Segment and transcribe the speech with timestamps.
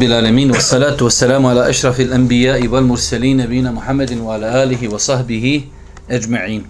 [0.00, 4.34] rabbil alemin, wa salatu wa salamu ala ešrafil anbija i wal murselin, nebina Muhammedin, wa
[4.34, 5.68] ala alihi wa sahbihi,
[6.08, 6.64] ejma'in.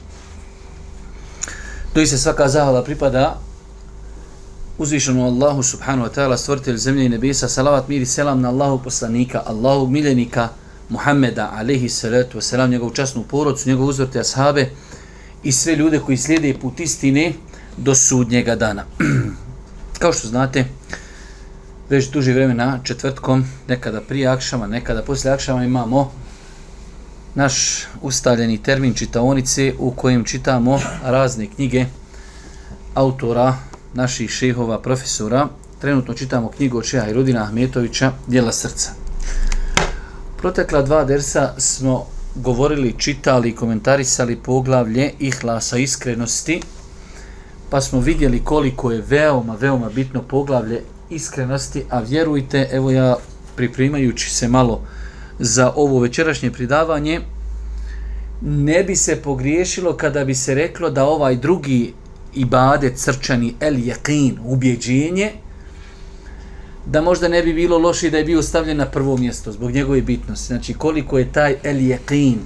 [1.95, 3.39] Doj se svaka zahvala pripada
[4.79, 9.43] uzvišenu Allahu subhanahu wa ta'ala, stvoritelj zemlje i nebesa, salavat miri selam na Allahu poslanika,
[9.47, 10.49] Allahu miljenika
[10.89, 14.71] Muhammeda, alihi salatu wa salam, njegovu časnu porodcu, njegovu uzvrte ashabe
[15.43, 17.33] i sve ljude koji slijede put istine
[17.77, 18.85] do sudnjega dana.
[20.03, 20.65] Kao što znate,
[21.91, 26.13] već duže vremena četvrtkom, nekada prije akšama, nekada poslije akšama imamo
[27.35, 31.87] naš ustavljeni termin čitaonice u kojem čitamo razne knjige
[32.95, 33.57] autora,
[33.95, 35.49] naših šehova, profesora.
[35.81, 38.91] Trenutno čitamo knjigu od šeha Irudina Ahmetovića, Dijela srca.
[40.39, 46.63] Protekla dva dersa smo govorili, čitali, komentarisali poglavlje ihlasa iskrenosti,
[47.71, 53.17] pa smo vidjeli koliko je veoma, veoma bitno poglavlje iskrenosti, a vjerujte, evo ja
[53.57, 54.81] pripremajući se malo
[55.39, 57.21] za ovo večerašnje pridavanje,
[58.41, 61.93] ne bi se pogriješilo kada bi se reklo da ovaj drugi
[62.35, 65.33] ibadet crčani el yaqin, ubjeđenje,
[66.87, 70.01] da možda ne bi bilo loše da je bio stavljen na prvo mjesto zbog njegove
[70.01, 70.47] bitnosti.
[70.47, 72.37] Znači koliko je taj el yaqin,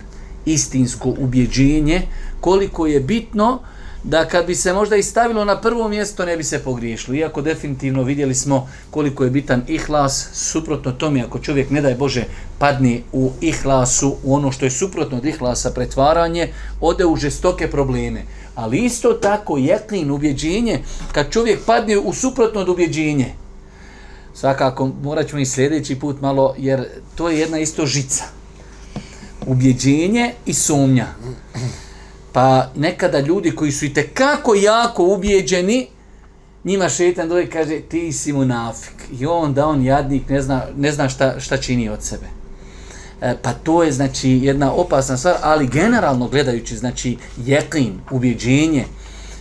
[0.45, 2.03] istinsko ubjeđenje,
[2.41, 3.59] koliko je bitno
[4.05, 7.17] da kad bi se možda i stavilo na prvo mjesto ne bi se pogriješilo.
[7.17, 12.25] Iako definitivno vidjeli smo koliko je bitan ihlas, suprotno tome ako čovjek ne daj Bože
[12.59, 18.23] padni u ihlasu, u ono što je suprotno od ihlasa pretvaranje, ode u žestoke probleme.
[18.55, 20.81] Ali isto tako jeklin, ubjeđenje,
[21.13, 23.35] kad čovjek padne u suprotno od ubjeđenje,
[24.35, 28.25] svakako morat ćemo i sljedeći put malo, jer to je jedna isto žica.
[29.47, 31.07] Ubjeđenje i sumnja.
[32.35, 35.87] Pa nekada ljudi koji su i kako jako ubijeđeni,
[36.65, 38.95] njima šetan doje kaže ti si munafik.
[39.21, 42.27] I on da on jadnik ne zna, ne zna šta, šta čini od sebe.
[43.21, 48.85] E, pa to je znači jedna opasna stvar, ali generalno gledajući znači jeklin, ubjeđenje,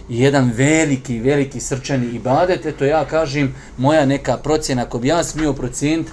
[0.10, 5.54] jedan veliki, veliki srčani ibadet, to ja kažem, moja neka procjena, ako bi ja smio
[5.54, 6.08] procijent,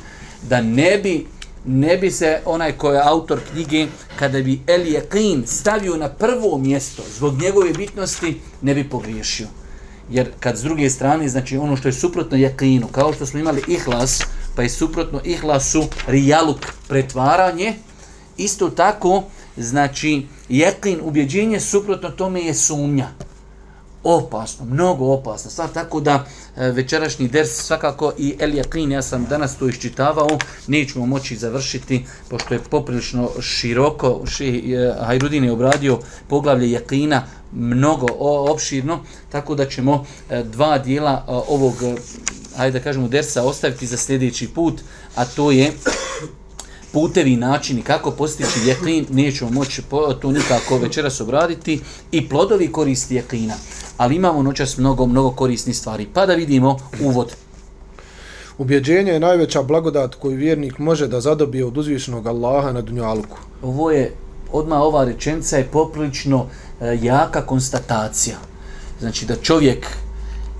[0.49, 1.27] da ne bi
[1.65, 3.87] ne bi se onaj ko je autor knjige,
[4.19, 9.47] kada bi El Yaqin stavio na prvo mjesto zbog njegove bitnosti, ne bi pogriješio.
[10.11, 13.63] Jer kad s druge strane, znači ono što je suprotno Yaqinu, kao što smo imali
[13.69, 14.23] ihlas,
[14.57, 17.75] pa je suprotno ihlasu rijaluk pretvaranje,
[18.37, 19.23] isto tako,
[19.57, 23.09] znači Yaqin, ubjeđenje, suprotno tome je sumnja.
[24.05, 25.51] Opasno, mnogo opasno.
[25.51, 30.39] Sad tako da E, večerašnji ders svakako i El Yaqin, ja sam danas to iščitavao,
[30.67, 37.21] nećemo moći završiti, pošto je poprilično široko, ši, e, Hajrudin je obradio poglavlje Yaqina,
[37.53, 39.01] mnogo o, opširno,
[39.33, 42.01] tako da ćemo e, dva dijela e, ovog, ajde
[42.57, 44.81] hajde da kažemo, dersa ostaviti za sljedeći put,
[45.15, 45.73] a to je
[46.93, 49.83] putevi i načini kako postići jeklin, nećemo moći
[50.21, 51.81] to nikako večeras obraditi,
[52.13, 53.55] i plodovi koristi jeklina
[54.01, 56.07] ali imamo noćas mnogo, mnogo korisnih stvari.
[56.15, 57.35] Pa da vidimo uvod.
[58.59, 63.39] Ubjeđenje je najveća blagodat koju vjernik može da zadobije od uzvišenog Allaha na dunjalku.
[63.63, 64.13] Ovo je,
[64.53, 66.47] odma ova rečenca je poprilično
[66.81, 68.37] e, jaka konstatacija.
[69.01, 69.87] Znači da čovjek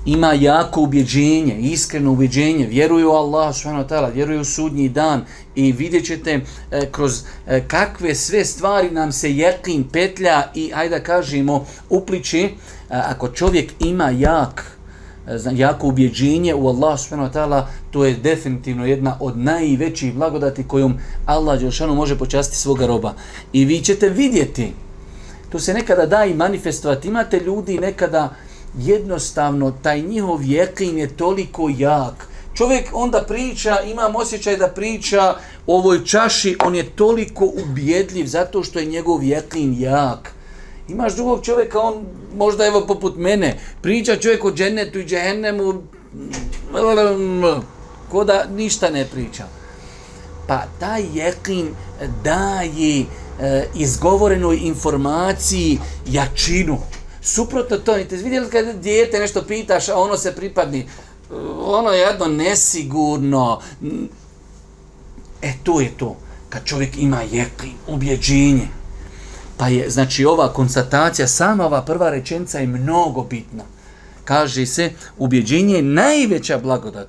[0.05, 5.25] ima jako ubjeđenje, iskreno ubjeđenje, vjeruje u Allah, subhanahu wa ta'ala, vjeruje u sudnji dan
[5.55, 6.41] i vidjet ćete
[6.71, 12.51] e, kroz e, kakve sve stvari nam se jekin petlja i, ajde kažemo, upliči, e,
[12.89, 14.79] ako čovjek ima jak,
[15.27, 20.69] e, jako ubjeđenje u Allah, subhanahu wa ta'ala, to je definitivno jedna od najvećih blagodati
[20.69, 23.15] kojom Allah Đelšanu može počasti svoga roba.
[23.53, 24.73] I vi ćete vidjeti,
[25.53, 28.35] to se nekada da i manifestovati, imate ljudi nekada,
[28.79, 32.29] jednostavno taj njihov jekin je toliko jak.
[32.55, 35.35] Čovjek onda priča, imam osjećaj da priča
[35.67, 40.33] o ovoj čaši, on je toliko ubjedljiv zato što je njegov jekin jak.
[40.89, 41.95] Imaš drugog čovjeka, on
[42.37, 45.83] možda evo poput mene, priča čovjek o džennetu i džehennemu,
[48.11, 49.45] ko da ništa ne priča.
[50.47, 51.69] Pa taj jekin
[52.25, 53.05] daje
[53.41, 56.79] e, izgovorenoj informaciji jačinu.
[57.23, 60.87] Suprotno to, te vidjeli kad dijete nešto pitaš, a ono se pripadni,
[61.59, 63.61] ono je jedno nesigurno.
[65.43, 66.17] E, to je to.
[66.49, 68.69] Kad čovjek ima jeklin, ubjeđenje.
[69.57, 73.65] Pa je, znači, ova konstatacija, sama ova prva rečenica je mnogo bitna.
[74.25, 77.09] Kaže se, ubjeđenje je najveća blagodat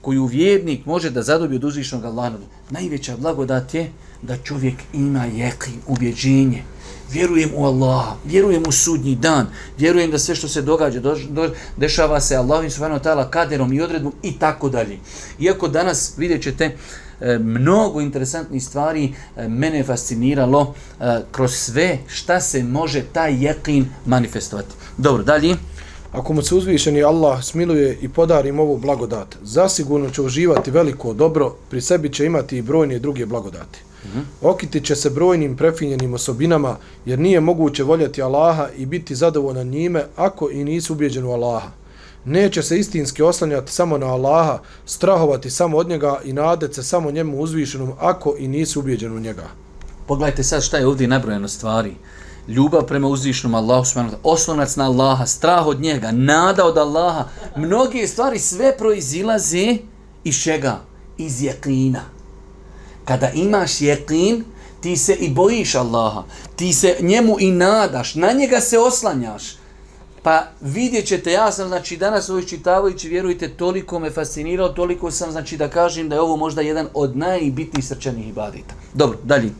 [0.00, 2.38] koju vjernik može da zadobije od uzvišnog Allaha.
[2.70, 3.90] Najveća blagodat je
[4.22, 6.64] da čovjek ima jeklin, ubjeđenje
[7.12, 9.46] vjerujem u Allaha, vjerujem u sudnji dan,
[9.78, 13.72] vjerujem da sve što se događa, do, do, dešava se Allahom subhanahu wa ta'ala kaderom
[13.72, 14.98] i odredbom i tako dalje.
[15.38, 16.76] Iako danas vidjet ćete
[17.20, 23.44] e, mnogo interesantnih stvari e, mene je fasciniralo e, kroz sve šta se može taj
[23.44, 24.74] jekin manifestovati.
[24.98, 25.56] Dobro, dalje.
[26.12, 31.12] Ako mu se uzvišeni Allah smiluje i podari mu ovu blagodat, zasigurno će uživati veliko
[31.12, 33.89] dobro, pri sebi će imati i brojne druge blagodati.
[34.04, 39.68] Mm Okiti će se brojnim prefinjenim osobinama, jer nije moguće voljeti Allaha i biti zadovoljan
[39.68, 41.68] njime ako i nisu ubjeđeni u Allaha.
[42.24, 47.10] Neće se istinski oslanjati samo na Allaha, strahovati samo od njega i nadati se samo
[47.10, 49.48] njemu uzvišenom ako i nisu ubjeđeni u njega.
[50.06, 51.94] Pogledajte sad šta je ovdje nabrojeno stvari
[52.48, 57.24] ljubav prema uzvišnom Allahu subhanahu oslonac na Allaha, strah od njega, nada od Allaha,
[57.56, 59.76] mnoge stvari sve proizilaze
[60.24, 60.80] iz čega?
[61.18, 62.19] Iz jeklina.
[63.10, 64.44] Kada imaš jeqin,
[64.80, 66.22] ti se i bojiš Allaha,
[66.56, 69.42] ti se njemu i nadaš, na njega se oslanjaš.
[70.22, 75.30] Pa vidjet ćete, ja sam znači danas ovo čitavajući, vjerujte, toliko me fascinirao, toliko sam
[75.30, 78.74] znači da kažem da je ovo možda jedan od najbitnijih srčanih ibadita.
[78.94, 79.50] Dobro, dalje.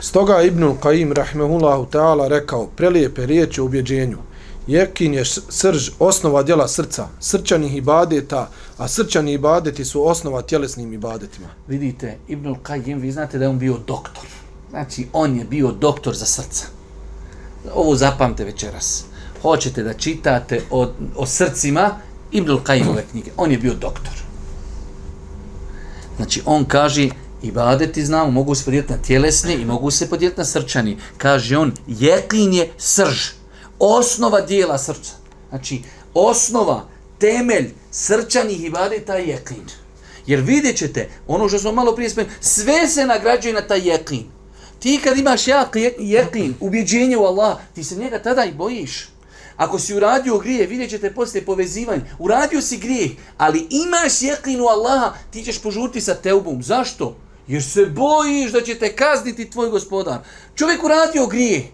[0.00, 4.18] Stoga Ibn Qaim rahmehullahu ta'ala rekao prelijepe riječi u ubjeđenju.
[4.66, 8.50] Jekin je srž osnova djela srca, srčanih ibadeta,
[8.82, 11.48] a srčani ibadeti su osnova tjelesnim ibadetima.
[11.68, 14.24] Vidite, Ibn Qaim, vi znate da je on bio doktor.
[14.70, 16.66] Znači, on je bio doktor za srca.
[17.74, 19.04] Ovo zapamte večeras.
[19.42, 21.90] Hoćete da čitate o, o srcima
[22.32, 23.30] Ibn Qaimove knjige.
[23.36, 24.14] On je bio doktor.
[26.16, 27.08] Znači, on kaže,
[27.42, 30.98] ibadeti znamo, mogu se podijeliti na tjelesni i mogu se podijeliti na srčani.
[31.18, 33.30] Kaže on, jeklin je srž,
[33.78, 35.12] osnova dijela srca.
[35.48, 35.82] Znači,
[36.14, 36.91] osnova,
[37.22, 39.66] temelj srčanih ibadeta je jekin.
[40.26, 44.24] Jer vidjet ćete, ono što smo malo prije spomenuli, sve se nagrađuje na taj jekin.
[44.78, 49.08] Ti kad imaš jak jekin, ubjeđenje u Allah, ti se njega tada i bojiš.
[49.56, 52.02] Ako si uradio grije, vidjet ćete poslije povezivanja.
[52.18, 56.62] Uradio si grije, ali imaš jekin u Allaha, ti ćeš požuti sa teubom.
[56.62, 57.16] Zašto?
[57.46, 60.18] Jer se bojiš da će te kazniti tvoj gospodar.
[60.54, 61.70] Čovjek uradio grije.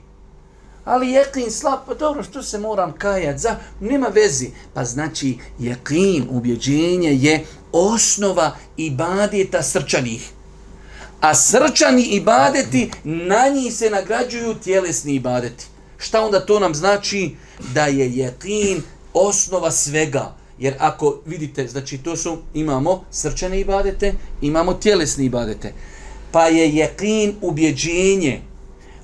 [0.88, 3.38] Ali jekin slab, pa dobro, što se moram kajat?
[3.38, 4.50] Za, nema vezi.
[4.75, 10.31] Pa znači, jekin, ubjeđenje je osnova ibadeta srčanih.
[11.20, 15.67] A srčani ibadeti, na njih se nagrađuju tjelesni ibadeti.
[15.99, 17.35] Šta onda to nam znači?
[17.75, 18.82] Da je jekin
[19.14, 20.37] osnova svega.
[20.58, 25.73] Jer ako vidite, znači to su, imamo srčane ibadete, imamo tjelesne ibadete.
[26.32, 28.47] Pa je jeklin ubjeđenje.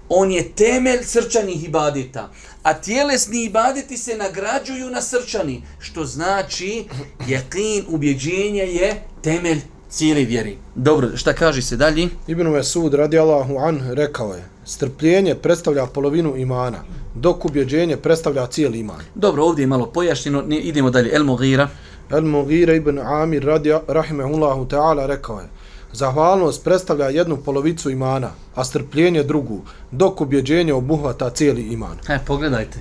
[0.08, 2.30] On je temelj srčanih ibadeta.
[2.62, 5.62] A tjelesni ibadeti se nagrađuju na srčani.
[5.78, 6.84] Što znači,
[7.26, 9.60] jeklin ubjeđenje je temelj
[9.90, 10.56] cijeli vjeri.
[10.74, 12.08] Dobro, šta kaže se dalje?
[12.26, 16.78] Ibn Mesud radi Allahu an rekao je, strpljenje predstavlja polovinu imana,
[17.14, 19.00] dok ubjeđenje predstavlja cijeli iman.
[19.14, 21.10] Dobro, ovdje je malo pojašnjeno, idemo dalje.
[21.14, 21.68] El Mughira.
[22.10, 25.48] El Mughira ibn Amir radi rahimehullahu ta'ala rekao je,
[25.94, 31.98] zahvalnost predstavlja jednu polovicu imana, a strpljenje drugu, dok objeđenje obuhvata cijeli iman.
[32.08, 32.78] E, pogledajte.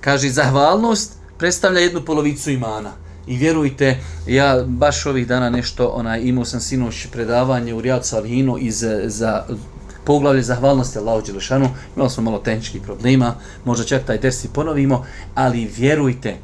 [0.00, 2.92] Kaže, zahvalnost predstavlja jednu polovicu imana.
[3.26, 8.58] I vjerujte, ja baš ovih dana nešto, onaj, imao sam sinoć predavanje u Rijad Salhinu
[8.58, 9.44] iz, e, za
[10.04, 11.68] poglavlje zahvalnosti Allahu Đelešanu.
[11.96, 13.34] Imali smo malo tehničkih problema,
[13.64, 16.36] možda čak taj test i ponovimo, ali vjerujte,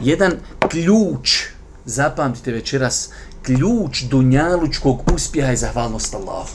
[0.00, 0.32] jedan
[0.68, 1.44] ključ,
[1.84, 3.10] zapamtite večeras,
[3.48, 6.52] ključ dunjalučkog uspjeha je zahvalnost Allahu.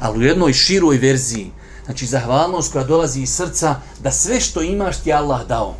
[0.00, 1.50] Ali u jednoj široj verziji,
[1.84, 5.74] znači zahvalnost koja dolazi iz srca, da sve što imaš ti Allah dao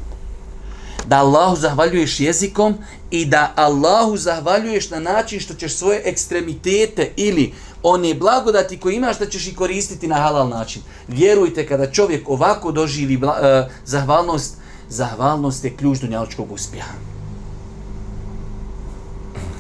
[1.07, 2.75] da Allahu zahvaljuješ jezikom
[3.11, 9.19] i da Allahu zahvaljuješ na način što ćeš svoje ekstremitete ili one blagodati koje imaš
[9.19, 10.83] da ćeš i koristiti na halal način.
[11.09, 14.57] Vjerujte kada čovjek ovako doživi bla, uh, zahvalnost,
[14.89, 17.14] zahvalnost je ključ dunjalučkog uspjeha.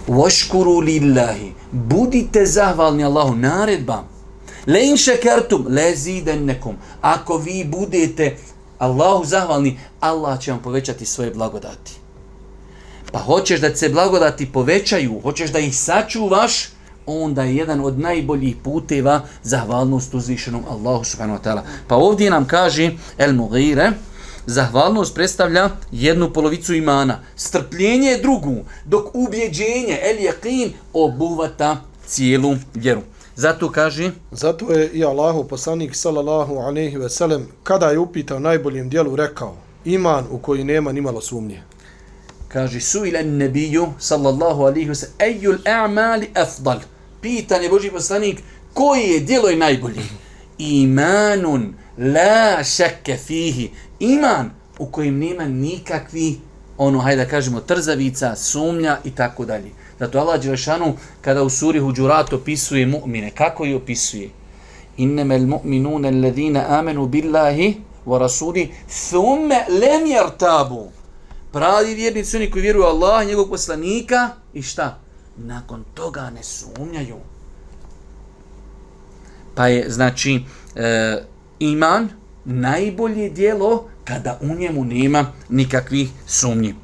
[0.06, 1.52] Voškuru lillahi.
[1.72, 4.04] Budite zahvalni Allahu naredba.
[4.66, 6.76] Le in šekertum, le zidennekum.
[7.00, 8.36] Ako vi budete
[8.78, 11.92] Allahu zahvalni, Allah će vam povećati svoje blagodati.
[13.12, 16.68] Pa hoćeš da se blagodati povećaju, hoćeš da ih sačuvaš,
[17.06, 21.62] onda je jedan od najboljih puteva zahvalnost uzvišenom Allahu subhanahu wa ta'ala.
[21.88, 23.92] Pa ovdje nam kaže El Mughire,
[24.46, 33.00] zahvalnost predstavlja jednu polovicu imana, strpljenje je drugu, dok ubjeđenje El Yaqin obuvata cijelu vjeru.
[33.36, 34.10] Zato kaže...
[34.30, 39.56] Zato je i Allahu poslanik sallallahu alaihi ve sellem kada je upitao najboljem dijelu rekao
[39.84, 41.62] iman u koji nema nimalo sumnje.
[42.48, 46.80] Kaže su ila nebiju sallallahu alaihi ve sellem ejul a'mali afdal.
[47.20, 48.42] Pitan je Boži poslanik
[48.74, 50.02] koji je dijelo je najbolji.
[50.58, 53.70] Imanun La šekke fihi.
[54.04, 56.40] Iman u kojem nema nikakvi,
[56.78, 59.70] ono, hajde da kažemo, trzavica, sumnja i tako dalje.
[59.98, 64.30] Zato Allah Đelešanu, kada u suri Huđurat opisuje mu'mine, kako ih opisuje?
[64.96, 68.70] Inneme l-mu'minune alladhina amenu billahi wa rasuli
[69.10, 70.90] thumme lem jartabu.
[71.52, 74.98] Pravi vjernici, oni koji vjeruju Allah, njegovog poslanika i šta?
[75.36, 77.16] Nakon toga ne sumnjaju.
[79.54, 80.40] Pa je, znači,
[80.76, 81.22] e,
[81.58, 82.08] iman
[82.44, 86.74] najbolje dijelo kada u njemu nema nikakvih sumnji.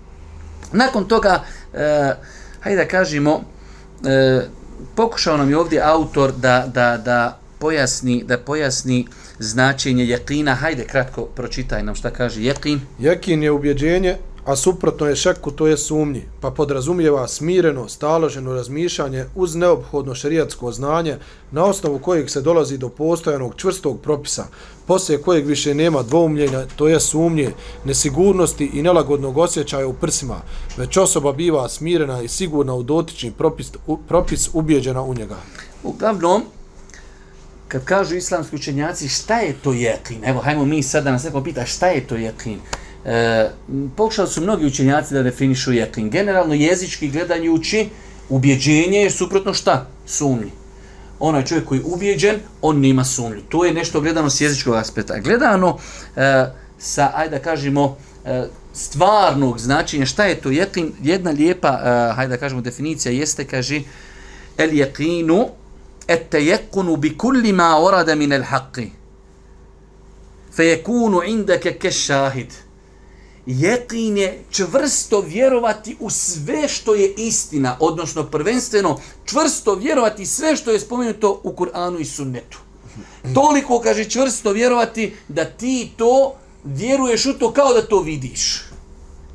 [0.73, 2.15] Nakon toga, e,
[2.61, 3.41] hajde da kažemo,
[4.05, 4.41] e,
[4.95, 9.07] pokušao nam je ovdje autor da, da, da pojasni da pojasni
[9.39, 10.55] značenje jekina.
[10.55, 12.81] Hajde kratko pročitaj nam šta kaže jekin.
[12.99, 14.17] Jekin je ubjeđenje
[14.51, 20.73] a suprotno je šeku, to je sumnji, pa podrazumijeva smireno, staloženo razmišljanje uz neophodno šerijatsko
[20.73, 21.17] znanje
[21.51, 24.47] na osnovu kojeg se dolazi do postojanog čvrstog propisa,
[24.87, 27.51] poslije kojeg više nema dvoumljenja, to je sumnje,
[27.85, 30.41] nesigurnosti i nelagodnog osjećaja u prsima,
[30.77, 35.37] već osoba biva smirena i sigurna u dotični propis, u, propis ubijeđena u njega.
[35.83, 36.43] Uglavnom,
[37.69, 41.43] kad kažu islamski učenjaci šta je to jekin, evo hajmo mi sada da nas neko
[41.43, 42.59] pita šta je to jekin,
[43.05, 43.49] E,
[43.97, 46.11] pokušali su mnogi učenjaci da definišu jekin.
[46.11, 47.89] Generalno jezički gledajući
[48.29, 49.87] ubjeđenje je suprotno šta?
[50.07, 50.51] Sumnji.
[51.19, 53.41] Onaj čovjek koji je ubjeđen, on nima sumnju.
[53.49, 55.19] To je nešto gledano s jezičkog aspekta.
[55.19, 55.79] Gledano
[56.17, 56.47] e,
[56.79, 60.93] sa, ajde da kažemo, e, stvarnog značenja, šta je to jekin?
[61.03, 63.81] Jedna lijepa, e, ajde da kažemo, definicija jeste, kaže,
[64.59, 65.49] el jekinu
[66.09, 68.91] et tejekunu bi kulli ma orada min el haqqi.
[70.53, 72.53] Fe jekunu indake ke šahid.
[73.53, 80.71] Jekin je čvrsto vjerovati u sve što je istina, odnosno prvenstveno čvrsto vjerovati sve što
[80.71, 82.59] je spomenuto u Kur'anu i Sunnetu.
[83.35, 88.63] Toliko, kaže, čvrsto vjerovati da ti to vjeruješ u to kao da to vidiš.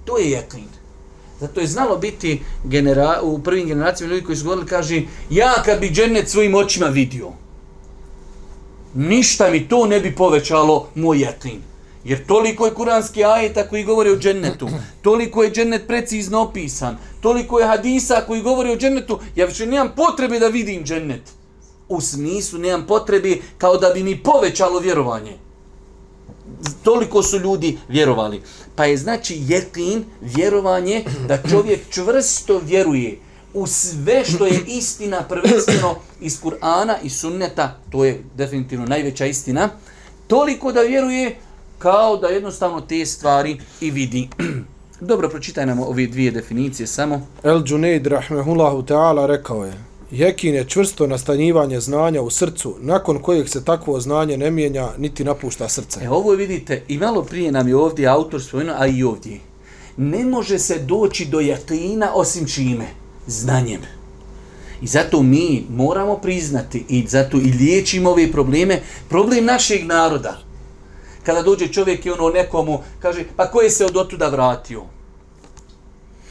[0.06, 0.68] To je jekin.
[1.40, 5.80] Zato je znalo biti genera u prvim generacijama ljudi koji su govorili, kaže, ja kad
[5.80, 7.32] bi džennet svojim očima vidio,
[8.94, 11.75] ništa mi to ne bi povećalo moj jekin.
[12.06, 14.70] Jer toliko je kuranski ajeta koji govore o džennetu,
[15.02, 19.94] toliko je džennet precizno opisan, toliko je hadisa koji govore o džennetu, ja više nemam
[19.96, 21.22] potrebe da vidim džennet.
[21.90, 25.38] U smislu nemam potrebe kao da bi mi povećalo vjerovanje.
[26.84, 28.42] Toliko su ljudi vjerovali.
[28.76, 33.20] Pa je znači jekin, vjerovanje, da čovjek čvrsto vjeruje
[33.54, 39.70] u sve što je istina prvenstveno iz Kur'ana i sunneta, to je definitivno najveća istina,
[40.28, 41.36] toliko da vjeruje
[41.86, 44.30] kao da jednostavno te stvari i vidi.
[45.10, 47.28] Dobro, pročitaj nam ove dvije definicije samo.
[47.44, 49.74] El Junaid rahmehullahu ta'ala rekao je
[50.12, 55.24] Jekin je čvrsto nastanjivanje znanja u srcu, nakon kojeg se takvo znanje ne mijenja, niti
[55.24, 56.00] napušta srce.
[56.04, 59.40] E, ovo vidite, i malo prije nam je ovdje autor svojeno, a i ovdje.
[59.98, 62.86] Ne može se doći do jekina osim čime?
[63.28, 63.82] Znanjem.
[64.82, 70.45] I zato mi moramo priznati i zato i liječimo ove probleme, problem našeg naroda
[71.26, 74.84] kada dođe čovjek i ono nekomu kaže, pa ko je se od otuda vratio?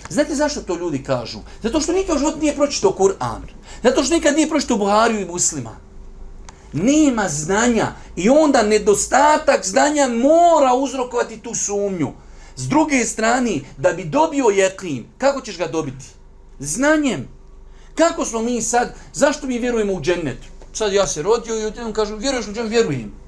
[0.09, 1.39] Znate zašto to ljudi kažu?
[1.63, 3.41] Zato što nikad u životu nije pročitao Kur'an.
[3.83, 5.77] Zato što nikad nije pročitao Buhariju i muslima.
[6.73, 12.13] Nema znanja i onda nedostatak znanja mora uzrokovati tu sumnju.
[12.57, 16.05] S druge strane, da bi dobio jeklin, kako ćeš ga dobiti?
[16.59, 17.29] Znanjem.
[17.95, 20.39] Kako smo mi sad, zašto mi vjerujemo u džennet?
[20.73, 22.71] Sad ja se rodio i odjednom kažu, vjeruješ u džennet?
[22.71, 23.24] Vjerujem.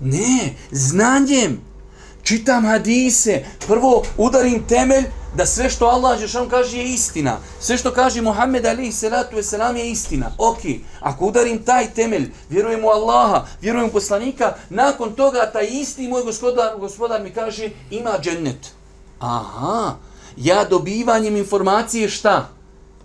[0.00, 1.60] Ne, znanjem.
[2.22, 3.44] Čitam hadise.
[3.66, 5.04] Prvo udarim temelj
[5.36, 7.38] da sve što Allah Žešan kaže je istina.
[7.60, 10.32] Sve što kaže Muhammed Ali Salatu Veselam je istina.
[10.38, 10.58] Ok,
[11.00, 16.22] ako udarim taj temelj, vjerujem u Allaha, vjerujem u poslanika, nakon toga taj isti moj
[16.22, 18.72] gospodar, gospodar mi kaže ima džennet.
[19.18, 19.96] Aha,
[20.36, 22.48] ja dobivanjem informacije šta?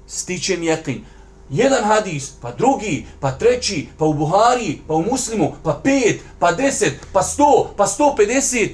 [0.08, 1.06] Stičem jekin
[1.50, 6.52] jedan hadis, pa drugi, pa treći, pa u Buhari, pa u Muslimu, pa pet, pa
[6.52, 8.72] deset, pa sto, pa sto pedeset.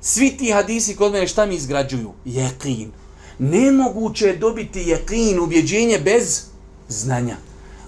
[0.00, 2.12] Svi ti hadisi kod mene šta mi izgrađuju?
[2.24, 2.92] Jekin.
[3.38, 6.42] Nemoguće je dobiti jekin, ubjeđenje bez
[6.88, 7.36] znanja.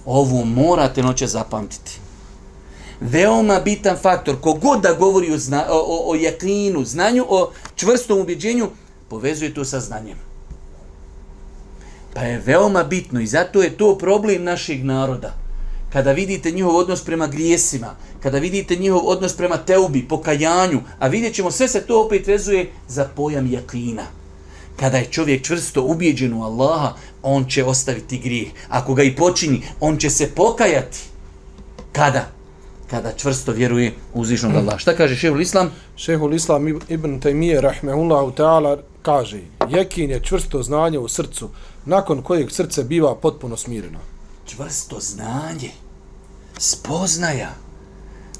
[0.05, 1.99] Ovo morate noće zapamtiti.
[2.99, 8.19] Veoma bitan faktor, kogod da govori o, zna, o, o, o jekinu, znanju, o čvrstom
[8.19, 8.69] ubjeđenju,
[9.09, 10.17] povezuje to sa znanjem.
[12.17, 15.33] Pa je veoma bitno i zato je to problem našeg naroda.
[15.93, 21.35] Kada vidite njihov odnos prema grijesima, kada vidite njihov odnos prema teubi, pokajanju, a vidjet
[21.35, 24.03] ćemo sve se to opet vezuje za pojam jakina.
[24.79, 26.93] Kada je čovjek čvrsto ubijeđen u Allaha,
[27.23, 28.47] on će ostaviti grijeh.
[28.69, 30.99] Ako ga i počini, on će se pokajati.
[31.91, 32.37] Kada?
[32.89, 34.79] kada čvrsto vjeruje u uzvišnog Allah.
[34.79, 35.71] Šta kaže šehul Islam?
[35.95, 41.49] Šehul Islam ibn Taymiye, rahmehullahu ta'ala, kaže, jekin je čvrsto znanje u srcu,
[41.86, 43.98] nakon kojeg srce biva potpuno smireno.
[44.46, 45.70] Čvrsto znanje,
[46.58, 47.50] spoznaja.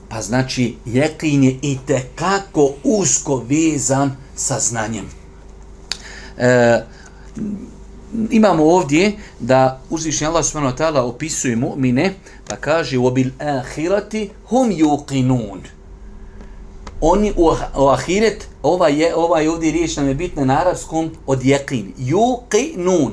[0.08, 5.06] Pa znači, jekin je i tekako usko vezan sa znanjem.
[6.38, 6.82] E,
[8.30, 12.12] imamo ovdje da uzvišnji Allah subhanahu wa ta'ala opisuje mu'mine,
[12.48, 15.60] pa kaže وَبِلْ آخِرَةِ هُمْ يُقِنُونَ
[17.00, 21.42] Oni u, u ahiret, ovaj, je, ovaj ovdje riječ nam je bitna na arabskom od
[21.42, 21.92] jeqin.
[21.98, 23.10] Yuqinun.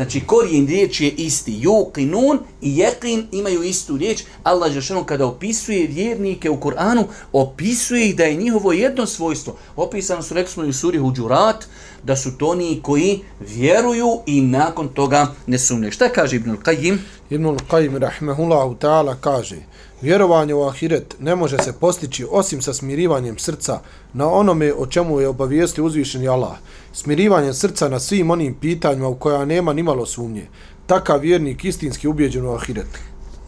[0.00, 1.52] Znači, korijen riječ je isti.
[1.52, 4.22] Yuqinun i jeqin imaju istu riječ.
[4.42, 9.56] Allah Žešanu kada opisuje vjernike u Koranu, opisuje ih da je njihovo jedno svojstvo.
[9.76, 11.64] Opisano su, rekli smo i u suri Huđurat,
[12.02, 15.90] da su to oni koji vjeruju i nakon toga ne sumne.
[15.90, 16.98] Šta kaže Ibnul Qajim?
[17.30, 19.56] Ibnul Qajim, rahmehullahu ta'ala, kaže
[20.02, 23.80] Vjerovanje u ahiret ne može se postići osim sa smirivanjem srca
[24.12, 26.56] na onome o čemu je obavijesti uzvišeni Allah.
[26.92, 30.46] Smirivanje srca na svim onim pitanjima u koja nema nimalo sumnje.
[30.86, 32.98] Takav vjernik istinski ubjeđen u ahiret.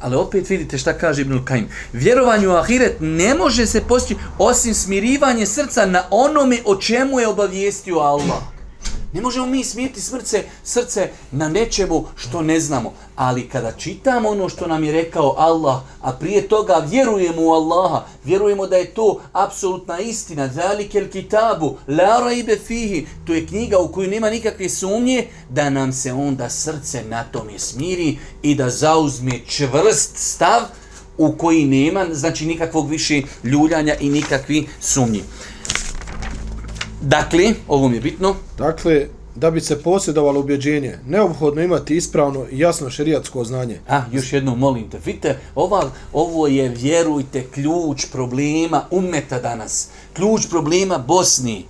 [0.01, 1.69] Ali opet vidite šta kaže Ibnul Kajim.
[1.93, 7.29] Vjerovanje u ahiret ne može se postići osim smirivanje srca na onome o čemu je
[7.29, 8.43] obavijestio Allah.
[9.13, 12.93] Ne možemo mi smijeti srce, srce na nečemu što ne znamo.
[13.17, 18.05] Ali kada čitamo ono što nam je rekao Allah, a prije toga vjerujemo u Allaha,
[18.25, 23.79] vjerujemo da je to apsolutna istina, zalike el kitabu, la raibe fihi, to je knjiga
[23.79, 28.71] u kojoj nema nikakve sumnje, da nam se onda srce na tome smiri i da
[28.71, 30.63] zauzme čvrst stav
[31.19, 35.23] u koji nema, znači nikakvog više ljuljanja i nikakvi sumnji.
[37.03, 38.35] Dakle, ovo mi je bitno.
[38.59, 43.81] Dakle, da bi se posjedovalo ubjeđenje, neophodno imati ispravno i jasno šerijatsko znanje.
[43.89, 44.99] A, još jedno molim te.
[45.05, 49.89] Vidite, ova, ovo je, vjerujte, ključ problema umeta danas.
[50.13, 51.65] Ključ problema Bosni.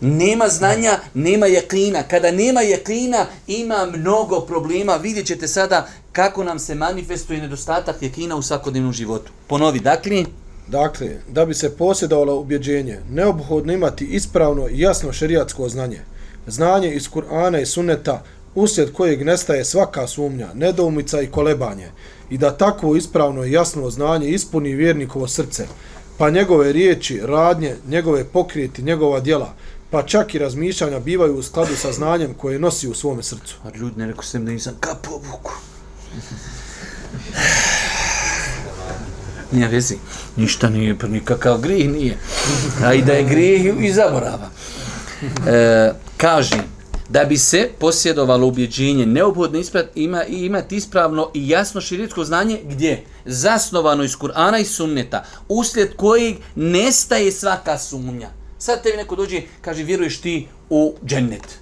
[0.00, 2.02] Nema znanja, nema jeklina.
[2.02, 4.96] Kada nema jeklina, ima mnogo problema.
[4.96, 9.32] Vidjet ćete sada kako nam se manifestuje nedostatak jeklina u svakodnevnom životu.
[9.46, 10.24] Ponovi, dakle...
[10.68, 16.00] Dakle, da bi se posjedovalo ubjeđenje, neophodno imati ispravno i jasno šerijatsko znanje.
[16.46, 18.22] Znanje iz Kur'ana i Sunneta,
[18.54, 21.90] uslijed kojeg nestaje svaka sumnja, nedoumica i kolebanje,
[22.30, 25.66] i da takvo ispravno i jasno znanje ispuni vjernikovo srce,
[26.18, 29.54] pa njegove riječi, radnje, njegove pokrijeti, njegova djela,
[29.90, 33.56] pa čak i razmišljanja bivaju u skladu sa znanjem koje nosi u svome srcu.
[33.64, 35.52] A ljudi, ne rekao sam da nisam kapo vuku.
[39.52, 39.96] Nije vezi.
[40.36, 42.18] Ništa nije, pa nikakav grih nije.
[42.84, 44.50] A i da je grih i zaborava.
[45.46, 46.62] E, kaže,
[47.08, 49.60] da bi se posjedovalo ubjeđenje, neophodno
[49.94, 53.04] ima, imati ispravno i jasno širitsko znanje, gdje?
[53.24, 58.28] Zasnovano iz Kur'ana i sunneta, uslijed kojeg nestaje svaka sumnja.
[58.58, 61.61] Sad tebi neko dođe, kaže, vjeruješ ti u džennet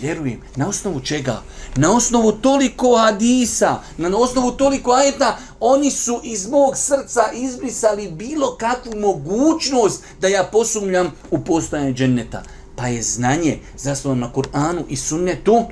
[0.00, 0.40] vjerujem.
[0.56, 1.42] Na osnovu čega?
[1.76, 8.56] Na osnovu toliko hadisa, na osnovu toliko ajeta, oni su iz mog srca izbrisali bilo
[8.56, 12.42] kakvu mogućnost da ja posumljam u postojanje dženneta.
[12.76, 15.64] Pa je znanje zasnovano na Kur'anu i sunnetu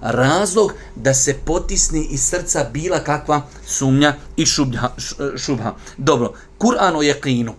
[0.00, 4.88] razlog da se potisni iz srca bila kakva sumnja i šubha.
[5.36, 5.74] šubha.
[5.96, 7.52] Dobro, Kur'an o jeqinu.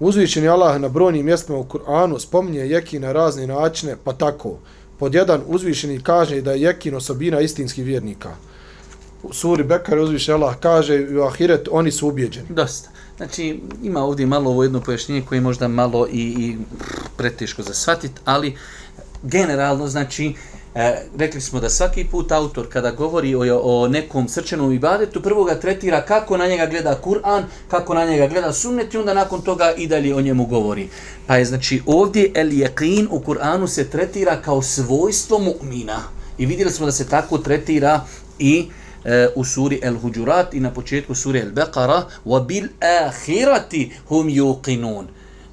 [0.00, 4.58] Uzvišeni Allah na brojnim mjestima u Kur'anu spominje jeki na razne načine, pa tako
[5.02, 8.30] pod jedan uzvišeni kaže da je jekin osobina istinskih vjernika.
[9.22, 12.46] U suri Bekar uzvišeni Allah kaže u ahiret oni su ubjeđeni.
[12.48, 12.90] Dosta.
[13.16, 16.56] Znači ima ovdje malo ovo jedno pojašnjenje koje je možda malo i, i
[17.16, 18.56] preteško za shvatit, ali
[19.22, 20.34] generalno znači
[20.74, 25.44] E, rekli smo da svaki put autor kada govori o, o nekom srčanom ibadetu, prvo
[25.44, 29.40] ga tretira kako na njega gleda Kur'an, kako na njega gleda sunnet i onda nakon
[29.40, 30.88] toga i dalje o njemu govori.
[31.26, 35.98] Pa je znači ovdje el jeqin u Kur'anu se tretira kao svojstvo mu'mina.
[36.38, 38.00] I vidjeli smo da se tako tretira
[38.38, 38.68] i
[39.04, 44.28] e, u suri El Huđurat i na početku suri El Beqara وَبِلْ bil هُمْ hum
[44.28, 45.04] yuqinun.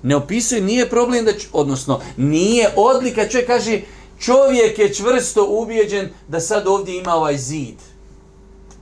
[0.03, 3.81] Ne opisuje, nije problem da, odnosno, nije odlika, čovjek kaže,
[4.19, 7.75] čovjek je čvrsto ubijeđen da sad ovdje ima ovaj zid.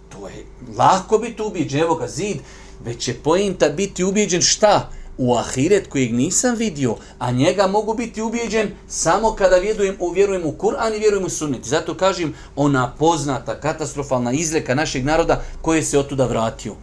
[0.09, 0.45] To je
[0.77, 2.37] lako biti ubijeđen, evo ga zid,
[2.85, 4.89] već je pojenta biti ubijeđen šta?
[5.17, 10.51] U ahiret kojeg nisam vidio, a njega mogu biti ubijeđen samo kada vjerujem, vjerujem u
[10.51, 11.65] Kur'an i vjerujem u sunnet.
[11.65, 16.75] Zato kažem, ona poznata, katastrofalna izreka našeg naroda koje se otuda vratio.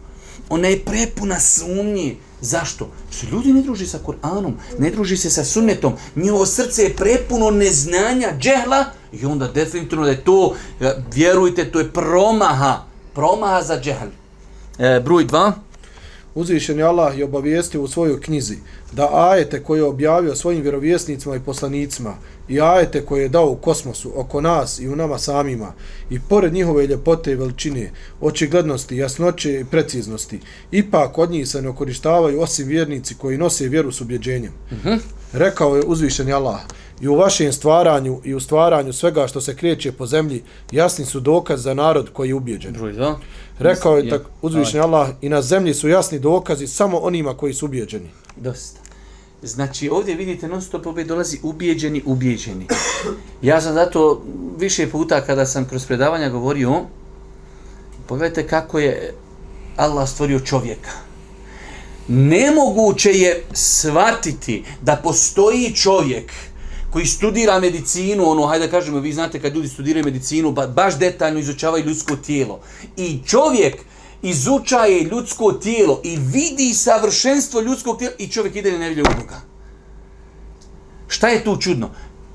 [0.49, 2.15] Ona je prepuna sumnje.
[2.45, 2.89] Zašto?
[3.11, 7.51] Što ljudi ne druži sa Kur'anom, ne druži se sa sunnetom, njihovo srce je prepuno
[7.51, 10.55] neznanja, džehla, i onda definitivno da je to,
[11.13, 14.09] vjerujte, to je promaha, promaha za džehl.
[14.79, 15.27] E, broj
[16.35, 18.57] Uzvišen je Allah je obavijestio u svojoj knjizi
[18.91, 22.15] da ajete koje je objavio svojim vjerovjesnicima i poslanicima
[22.47, 25.73] i ajete koje je dao u kosmosu oko nas i u nama samima
[26.09, 30.39] i pored njihove ljepote i veličine, očiglednosti, jasnoće i preciznosti,
[30.71, 34.51] ipak od njih se ne okorištavaju osim vjernici koji nose vjeru s ubjeđenjem.
[34.71, 34.99] Uh -huh.
[35.37, 36.59] Rekao je uzvišeni Allah,
[37.01, 41.19] i u vašem stvaranju i u stvaranju svega što se kreće po zemlji, jasni su
[41.19, 42.73] dokaz za narod koji je.
[42.73, 43.17] Broj, da?
[43.59, 47.65] Rekao je tak uzvišeni Allah, i na zemlji su jasni dokazi samo onima koji su
[47.65, 48.09] ubjeđeni.
[48.35, 48.79] Dosta.
[49.41, 52.67] Znači, ovdje vidite, non stop opet dolazi ubijeđeni, ubijeđeni.
[53.41, 54.23] Ja sam zato
[54.57, 56.81] više puta kada sam kroz predavanja govorio,
[58.07, 59.13] pogledajte kako je
[59.75, 61.04] Allah stvorio čovjeka.
[62.07, 66.31] Nemoguće je shvatiti da postoji čovjek
[66.89, 70.97] koji studira medicinu, ono, hajde da kažemo, vi znate kad ljudi studiraju medicinu, ba, baš
[70.97, 72.59] detaljno izučavaju ljudsko tijelo.
[72.97, 73.75] I čovjek
[74.21, 79.41] izučaje ljudsko tijelo i vidi savršenstvo ljudskog tijela i čovjek ide i ne vidi Boga.
[81.07, 81.89] Šta je tu čudno?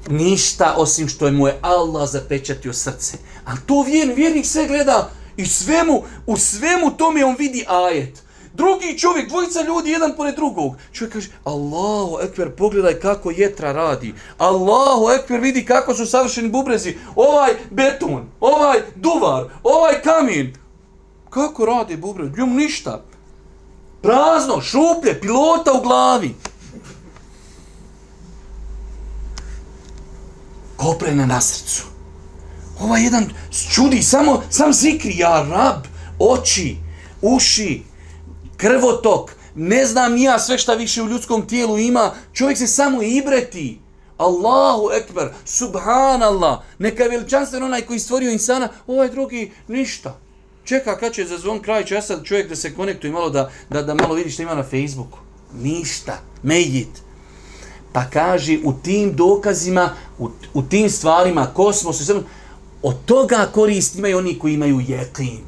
[0.08, 3.16] Ništa osim što je mu je Allah zapečatio srce.
[3.44, 8.22] A to vjernik, vjernik sve gleda i svemu, u svemu tome on vidi ajet.
[8.54, 10.76] Drugi čovjek, dvojica ljudi, jedan pored drugog.
[10.92, 14.14] Čovjek kaže, Allahu ekber, pogledaj kako jetra radi.
[14.38, 16.96] Allahu ekber, vidi kako su savršeni bubrezi.
[17.16, 20.54] Ovaj beton, ovaj duvar, ovaj kamin.
[21.30, 22.30] Kako radi bubrez?
[22.36, 23.04] Ljum ništa.
[24.02, 26.34] Prazno, šuplje, pilota u glavi.
[30.76, 31.84] Koprena na srcu.
[32.80, 33.24] Ovaj jedan
[33.72, 35.84] čudi, samo, sam zikri, ja rab,
[36.18, 36.76] oči,
[37.22, 37.82] uši,
[38.60, 43.80] krvotok, ne znam ja sve šta više u ljudskom tijelu ima, čovjek se samo ibreti.
[44.16, 50.18] Allahu ekber, subhanallah, neka je veličanstven onaj koji stvorio insana, ovaj drugi ništa.
[50.64, 53.50] Čeka kad će za zvon kraj, će ja sad čovjek da se konektuje malo da,
[53.70, 55.18] da, da malo vidi što ima na Facebooku.
[55.62, 57.02] Ništa, mejit.
[57.92, 62.10] Pa kaže u tim dokazima, u, u tim stvarima, kosmos,
[62.82, 65.40] od toga korist imaju oni koji imaju jeklin.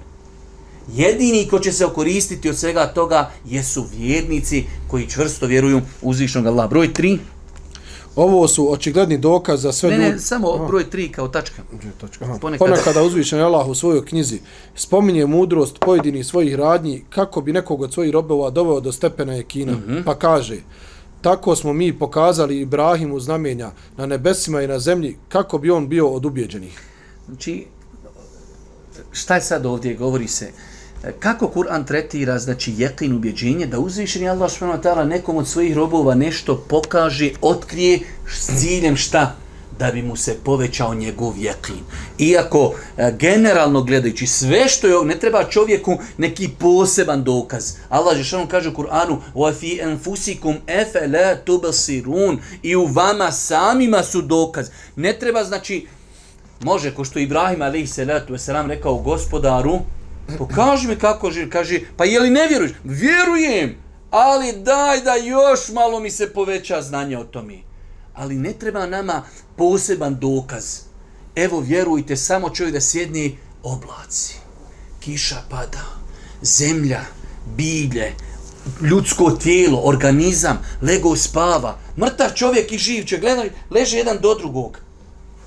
[0.95, 6.47] Jedini ko će se okoristiti od svega toga jesu vjernici koji čvrsto vjeruju u uzvišnog
[6.47, 6.71] Allah.
[6.71, 7.19] Broj 3.
[8.17, 10.65] Ovo su očigledni dokaz za sve Ne, ne, samo Aha.
[10.65, 11.63] broj 3 kao tačka.
[12.01, 12.25] tačka.
[12.25, 12.39] Aha.
[12.41, 14.41] Ponekada, Ponekada uzvišen Allah u svojoj knjizi
[14.75, 19.73] spominje mudrost pojedinih svojih radnji kako bi nekog od svojih robova doveo do stepena jekina.
[19.73, 20.05] Mm -hmm.
[20.05, 20.57] Pa kaže,
[21.21, 26.09] tako smo mi pokazali Ibrahimu znamenja na nebesima i na zemlji kako bi on bio
[26.09, 26.81] od ubjeđenih.
[27.27, 27.67] Znači,
[29.13, 30.53] šta je sad ovdje, govori se,
[31.20, 35.06] kako Kur'an tretira, znači, jeklin ubjeđenje, da uzvišeni Allah s.w.t.
[35.06, 39.36] nekom od svojih robova nešto pokaže, otkrije s ciljem šta?
[39.80, 41.80] Da bi mu se povećao njegov jeklin.
[42.20, 47.74] Iako, e, generalno gledajući, sve što je, ne treba čovjeku neki poseban dokaz.
[47.90, 54.22] Allah je što kaže u Kur'anu, وَفِي أَنْفُسِكُمْ أَفَلَا تُبَصِرُونَ I u vama samima su
[54.22, 54.70] dokaz.
[54.96, 55.88] Ne treba, znači,
[56.62, 58.50] može, ko što Ibrahim a.s.
[58.68, 59.80] rekao gospodaru,
[60.39, 61.51] Pokaži mi kako živi.
[61.51, 62.73] Kaže, pa je li ne vjeruješ?
[62.85, 63.77] Vjerujem,
[64.11, 67.59] ali daj da još malo mi se poveća znanje o tome.
[68.15, 69.23] Ali ne treba nama
[69.57, 70.81] poseban dokaz.
[71.37, 74.35] Evo, vjerujte, samo čovjek da sjedni oblaci.
[75.01, 75.85] Kiša pada,
[76.43, 77.01] zemlja,
[77.57, 78.13] bilje,
[78.81, 84.79] ljudsko tijelo, organizam, lego spava, mrtav čovjek i živ će, gledaj, leže jedan do drugog.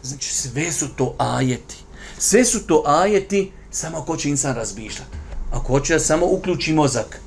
[0.04, 1.76] Znači, sve su to ajeti.
[2.17, 5.18] Sve su to ajeti samo ako će insan razmišljati.
[5.52, 7.20] Ako hoće da samo uključi mozak,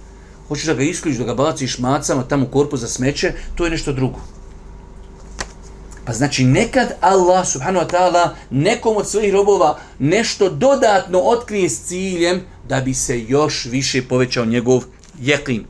[0.48, 3.70] hoćeš da ga isključiš, da ga baciš macama tamo u korpu za smeće, to je
[3.70, 4.18] nešto drugo.
[6.04, 11.82] Pa znači nekad Allah subhanahu wa ta'ala nekom od svojih robova nešto dodatno otkrije s
[11.84, 14.84] ciljem da bi se još više povećao njegov
[15.20, 15.64] jeklin.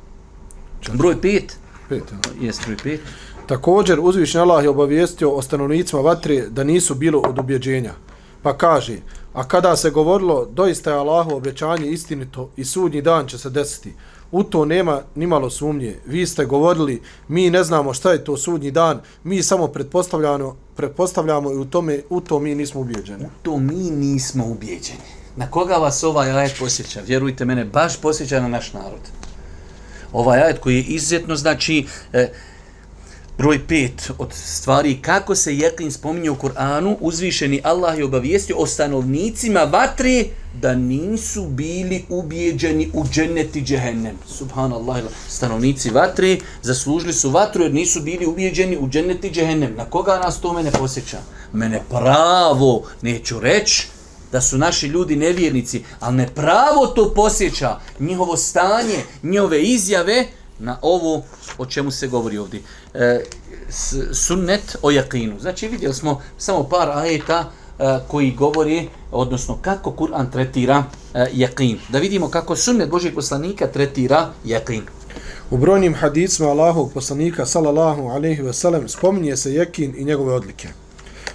[0.93, 1.57] Broj pet.
[1.89, 2.47] Pet, ja.
[2.47, 3.01] Jes, broj pet.
[3.47, 7.93] Također uzvišnji Allah je obavijestio o stanovnicima vatre da nisu bilo od ubjeđenja.
[8.43, 8.97] Pa kaže,
[9.39, 13.95] A kada se govorilo, doista je Allahu obećanje istinito i sudnji dan će se desiti.
[14.33, 15.97] U to nema nimalo sumnje.
[16.07, 21.53] Vi ste govorili, mi ne znamo šta je to sudnji dan, mi samo pretpostavljamo, pretpostavljamo
[21.53, 23.25] i u, tome, u to mi nismo ubijeđeni.
[23.25, 25.09] U to mi nismo ubijeđeni.
[25.37, 27.01] Na koga vas ovaj ajet posjeća?
[27.07, 29.01] Vjerujte mene, baš posjeća na naš narod.
[30.13, 32.33] Ovaj ajet koji je izuzetno, znači, eh,
[33.39, 38.67] Broj pet od stvari kako se jeklin spominje u Kur'anu, uzvišeni Allah je obavijestio o
[38.67, 40.25] stanovnicima vatre
[40.61, 44.17] da nisu bili ubijeđeni u dženeti džehennem.
[44.27, 49.75] Subhanallah, stanovnici vatre zaslužili su vatru jer nisu bili ubijeđeni u dženeti džehennem.
[49.77, 51.19] Na koga nas to mene posjeća?
[51.53, 53.89] Mene pravo, neću reći,
[54.33, 60.27] da su naši ljudi nevjernici, ali ne pravo to posjeća njihovo stanje, njihove izjave
[60.59, 61.23] na ovo
[61.59, 62.61] o čemu se govori ovdje.
[62.95, 63.21] E,
[64.13, 65.41] sunnet o jakinu.
[65.41, 71.79] Znači vidjeli smo samo par ajeta e, koji govori, odnosno kako Kur'an tretira e, jakin.
[71.89, 74.83] Da vidimo kako sunnet Božih poslanika tretira jakin.
[75.51, 80.69] U brojnim hadicima Allahog poslanika sallallahu alaihi ve sellem spominje se jekin i njegove odlike.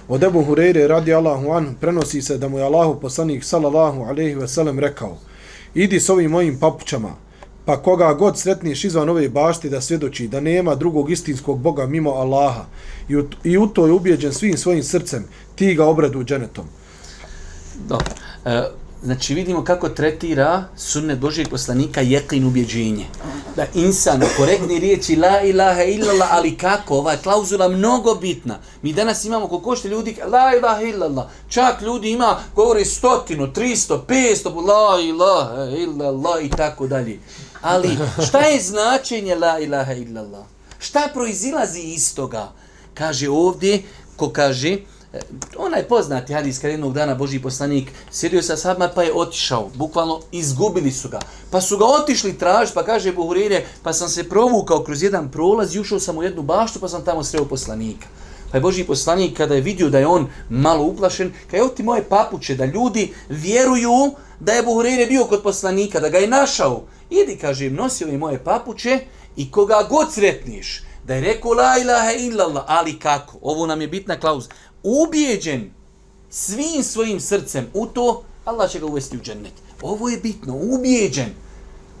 [0.08, 4.34] Od Ebu Hureyre radi Allahu anhu prenosi se da mu je Allahov poslanik sallallahu alaihi
[4.34, 5.16] ve sellem rekao
[5.74, 7.16] idi s ovim mojim papućama,
[7.64, 12.10] pa koga god sretniš izvan ove bašti da svjedoči da nema drugog istinskog Boga mimo
[12.10, 12.64] Allaha
[13.08, 15.24] i u, i u to je ubjeđen svim svojim srcem,
[15.54, 16.64] ti ga obradu dženetom.
[17.88, 18.06] Dobro.
[18.44, 18.62] E,
[19.04, 23.06] znači vidimo kako tretira sunnet Božijeg poslanika jeklin ubjeđenje.
[23.56, 26.98] Da insan korektni riječi la ilaha illallah, ali kako?
[26.98, 28.58] Ova je klauzula mnogo bitna.
[28.82, 31.26] Mi danas imamo koliko što ljudi la ilaha illallah.
[31.48, 37.18] Čak ljudi ima, govori stotinu, tristo, pesto, la ilaha illallah i tako dalje.
[37.62, 40.44] Ali šta je značenje la ilaha illallah?
[40.78, 42.52] Šta proizilazi iz toga?
[42.94, 43.82] Kaže ovdje,
[44.16, 44.76] ko kaže,
[45.14, 45.20] E,
[45.56, 50.20] onaj poznati hadis kad jednog dana Boži poslanik sjedio sa sabma pa je otišao, bukvalno
[50.32, 51.20] izgubili su ga.
[51.50, 55.74] Pa su ga otišli traž, pa kaže Buhurire, pa sam se provukao kroz jedan prolaz
[55.74, 58.06] i ušao sam u jednu baštu pa sam tamo sreo poslanika.
[58.50, 61.82] Pa je Boži poslanik kada je vidio da je on malo uplašen, kada je ti
[61.82, 66.82] moje papuće, da ljudi vjeruju da je Buhurire bio kod poslanika, da ga je našao.
[67.10, 68.98] Idi, kaže, nosi ove moje papuće
[69.36, 73.38] i koga god sretniš, da je rekao la ilaha illallah, ali kako?
[73.42, 74.48] Ovo nam je bitna klauz.
[74.84, 75.70] Ubijeđen
[76.30, 79.52] svim svojim srcem u to, Allah će ga uvesti u džennet.
[79.82, 81.34] Ovo je bitno, ubijeđen.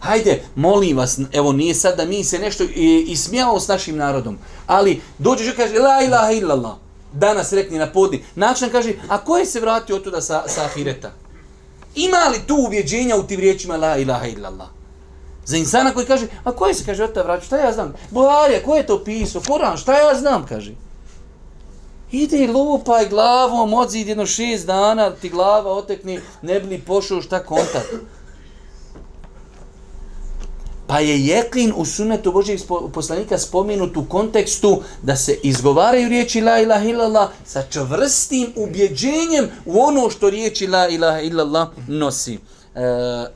[0.00, 2.64] Hajde, molim vas, evo nije sad da mi se nešto
[3.06, 6.74] ismijamo s našim narodom, ali dođeš i kaže la ilaha illallah,
[7.12, 10.64] danas rekni na podni, način kaže, a ko je se vratio od tuda sa, sa
[10.64, 11.12] ahireta?
[11.94, 14.68] Ima li tu ubjeđenja u tim riječima la ilaha illallah?
[15.44, 17.94] Za insana koji kaže, a ko je se kaže od tuda vratio, šta ja znam?
[18.10, 19.42] Buharija, ko je to pisao?
[19.48, 20.74] Koran, šta ja znam, kaže.
[22.14, 27.22] Ide i lupaj glavom, odzid jedno šest dana, ti glava otekni, ne bi li pošao
[27.22, 27.94] šta kontakt.
[30.86, 32.60] Pa je jeklin u sunetu Božijeg
[32.92, 39.80] poslanika spomenut u kontekstu da se izgovaraju riječi la ilaha illallah sa čvrstim ubjeđenjem u
[39.80, 42.38] ono što riječi la ilaha illallah nosi.
[42.74, 43.26] E,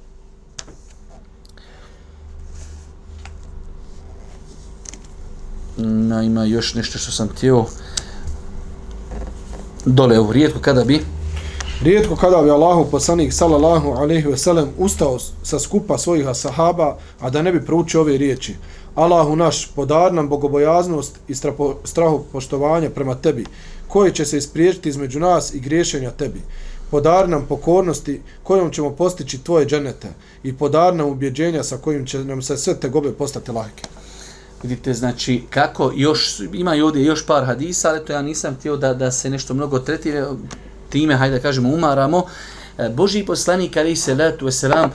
[5.76, 7.70] na, ima još nešto što sam tijelo
[9.88, 11.00] dole u rijetko kada bi
[11.82, 17.30] Rijetko kada bi Allahu poslanik sallallahu alejhi ve sellem ustao sa skupa svojih sahaba, a
[17.30, 18.54] da ne bi proučio ove riječi.
[18.94, 21.34] Allahu naš, podar nam bogobojaznost i
[21.84, 23.44] strahu poštovanja prema tebi,
[23.88, 26.40] koje će se ispriječiti između nas i griješenja tebi.
[26.90, 30.08] Podar nam pokornosti kojom ćemo postići tvoje dženete
[30.42, 33.84] i podar nam ubjeđenja sa kojim će nam se sve te gobe postati lahke.
[34.62, 38.76] Vidite, znači, kako još, ima i ovdje još par hadisa, ali to ja nisam htio
[38.76, 40.30] da, da se nešto mnogo tretira,
[40.88, 42.24] time, hajde da kažemo, umaramo.
[42.78, 44.92] E, Boži poslanik, ali se letu veselam,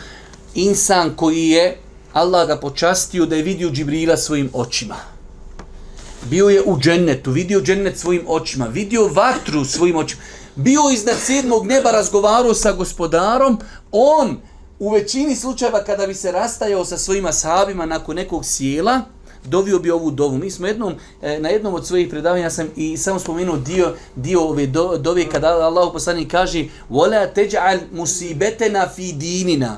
[0.56, 1.78] insan koji je,
[2.14, 4.96] Allah ga počastio da je vidio Džibrila svojim očima.
[6.30, 10.22] Bio je u džennetu, vidio džennet svojim očima, vidio vatru svojim očima,
[10.56, 13.60] bio iznad sedmog neba, razgovarao sa gospodarom,
[13.92, 14.38] on,
[14.80, 19.02] u većini slučajeva kada bi se rastajao sa svojima sahabima nakon nekog sjela,
[19.45, 20.39] dovio bi ovu dovu.
[20.39, 24.41] Mi smo jednom, e, na jednom od svojih predavanja sam i samo spomenuo dio, dio
[24.41, 29.77] ove do, dove kada Allah poslanik kaže وَلَا تَجْعَلْ مُسِيبَتَنَا فِي دِينِنَا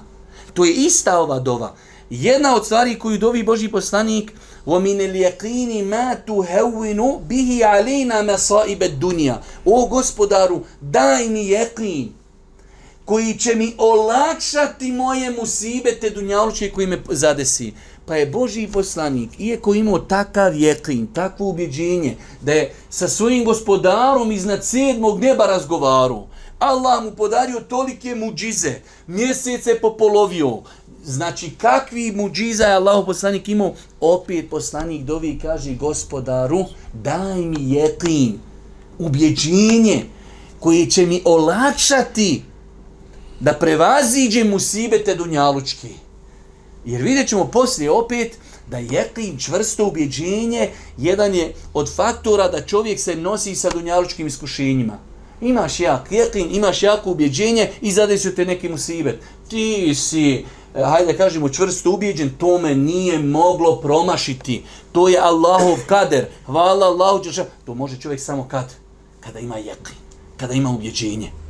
[0.54, 1.74] To je ista ova dova.
[2.10, 4.32] Jedna od stvari koju dovi Boži poslanik
[4.66, 12.08] وَمِنَ الْيَقِينِ مَا تُهَوِّنُ بِهِ عَلَيْنَا مَصَائِبَ الدُّنْيَا O gospodaru, daj mi jeqin
[13.04, 17.72] koji će mi olakšati moje musibete dunjaluče koji me zadesi.
[18.05, 24.31] Pa je Boži poslanik, iako imao takav jeklin, takvo ubjeđenje, da je sa svojim gospodarom
[24.31, 26.23] iznad sedmog neba razgovaru,
[26.59, 28.73] Allah mu podario tolike muđize,
[29.07, 30.61] mjesece popolovio,
[31.03, 37.71] znači kakvi muđiza je Allah poslanik imao, opet poslanik dovi i kaže gospodaru, daj mi
[37.73, 38.39] jeklin,
[38.99, 40.05] ubjeđenje,
[40.59, 42.43] koje će mi olakšati
[43.39, 46.04] da prevaziđem musibete dunjalučke.
[46.85, 52.99] Jer vidjet ćemo poslije opet da jekin, čvrsto ubjeđenje jedan je od faktora da čovjek
[52.99, 54.97] se nosi sa dunjalučkim iskušenjima.
[55.41, 59.19] Imaš jak jekin, imaš jako ubjeđenje i zadesio te neki musibet.
[59.49, 60.45] Ti si,
[60.75, 64.63] e, hajde kažemo, čvrsto ubjeđen, to me nije moglo promašiti.
[64.91, 66.25] To je Allahov kader.
[66.45, 67.21] Hvala Allahu.
[67.65, 68.73] To može čovjek samo kad?
[69.19, 69.95] Kada ima jekin,
[70.37, 71.44] kada ima ubjeđenje.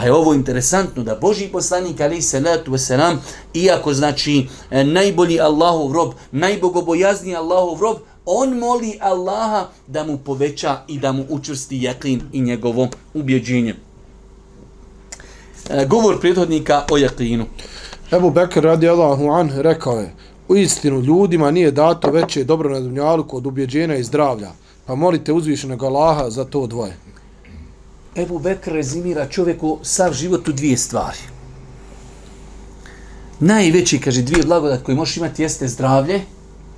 [0.00, 3.20] Pa je ovo interesantno da Boži poslanik ali se letu selam
[3.54, 10.78] iako znači e, najbolji Allahov rob, najbogobojazniji Allahov rob, on moli Allaha da mu poveća
[10.88, 13.74] i da mu učvrsti jaklin i njegovo ubjeđenje.
[15.70, 17.46] E, govor prethodnika o jaklinu.
[18.12, 20.14] Ebu Bekr radi Allahu an rekao je
[20.48, 24.50] U istinu ljudima nije dato veće dobro na dunjalu kod ubjeđenja i zdravlja,
[24.86, 26.96] pa molite uzvišenog Allaha za to dvoje.
[28.20, 31.18] Ebu Bekr rezimira čovjeku sav život u dvije stvari.
[33.40, 36.20] Najveći, kaže, dvije blagodat koje možeš imati jeste zdravlje,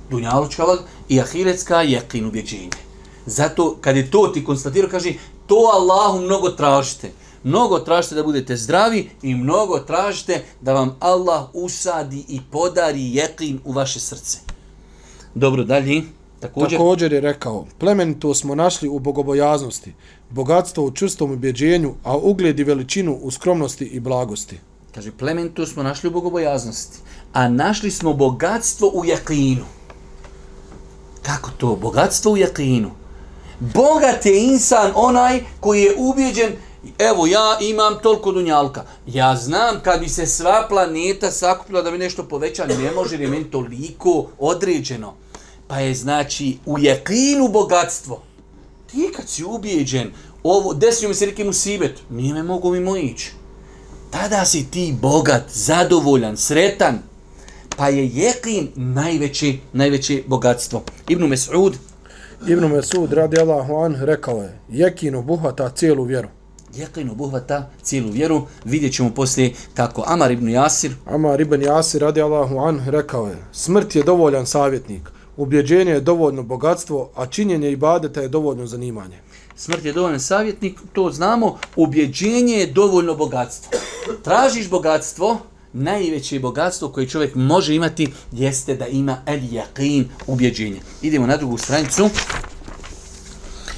[0.09, 2.69] dunjalučka blagodat, i ahiretska jekin ubjeđenje.
[3.25, 5.13] Zato, kad je to ti konstatirao, kaže,
[5.47, 7.11] to Allahu mnogo tražite.
[7.43, 13.59] Mnogo tražite da budete zdravi i mnogo tražite da vam Allah usadi i podari jekin
[13.65, 14.37] u vaše srce.
[15.35, 16.01] Dobro, dalje.
[16.43, 19.93] Također, Također je rekao, plemenito smo našli u bogobojaznosti,
[20.29, 24.59] bogatstvo u čustom ubjeđenju, a ugled i veličinu u skromnosti i blagosti.
[24.95, 26.97] Kaže, plemenito smo našli u bogobojaznosti,
[27.33, 29.65] a našli smo bogatstvo u jakinu.
[31.21, 31.75] Kako to?
[31.75, 32.91] Bogatstvo u jakinu.
[33.59, 36.51] Bogat je insan onaj koji je ubjeđen,
[36.99, 38.83] evo ja imam toliko dunjalka.
[39.07, 43.27] Ja znam kad bi se sva planeta sakupila da mi nešto poveća, ne može li
[43.27, 45.22] meni toliko određeno.
[45.73, 48.21] Pa je znači u jakinu bogatstvo.
[48.91, 50.11] Ti kad si ubijeđen,
[50.43, 53.31] ovo, desio mi se neki musibet, nije me mogu mimo ići.
[54.11, 56.99] Tada si ti bogat, zadovoljan, sretan,
[57.77, 60.83] pa je jeklin najveće, najveće bogatstvo.
[61.07, 61.73] Ibn Mes'ud.
[62.47, 66.27] Ibn Mes'ud, radi Allahu an, rekao je, jekin obuhvata cijelu vjeru.
[66.75, 68.47] Jeklin obuhvata cijelu vjeru.
[68.65, 70.95] Vidjet ćemo poslije kako Amar ibn Jasir.
[71.05, 76.43] Amar ibn Jasir, radi Allahu an, rekao je, smrt je dovoljan savjetnik, ubjeđenje je dovoljno
[76.43, 79.19] bogatstvo, a činjenje ibadeta je dovoljno zanimanje.
[79.55, 83.71] Smrt je dovoljno savjetnik, to znamo, ubjeđenje je dovoljno bogatstvo.
[84.23, 85.37] Tražiš bogatstvo,
[85.73, 90.81] najveće bogatstvo koje čovjek može imati jeste da ima el jaqin ubjeđenje.
[91.01, 92.09] Idemo na drugu stranicu.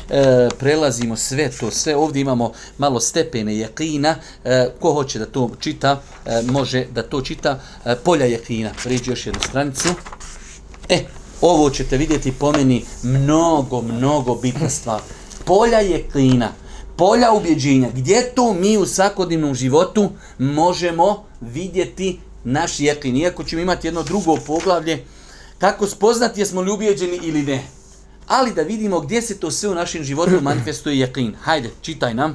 [0.10, 4.16] E, prelazimo sve to, sve ovdje imamo malo stepene yaqina.
[4.44, 7.60] E, ko hoće da to čita, e, može da to čita.
[7.86, 8.70] E, polja yaqina.
[8.84, 9.90] Pređi još jednu stranicu.
[10.90, 11.04] E,
[11.48, 15.02] ovo ćete vidjeti po meni mnogo, mnogo bitna stvar.
[15.46, 16.48] Polja yaqina
[16.98, 23.18] polja ubjeđenja, gdje to mi u svakodnevnom životu možemo vidjeti naš jeklin.
[23.18, 25.04] Iako ćemo imati jedno drugo poglavlje,
[25.58, 27.64] kako spoznati jesmo li ubjeđeni ili ne.
[28.28, 31.36] Ali da vidimo gdje se to sve u našem životu manifestuje jeklin.
[31.42, 32.34] Hajde, čitaj nam.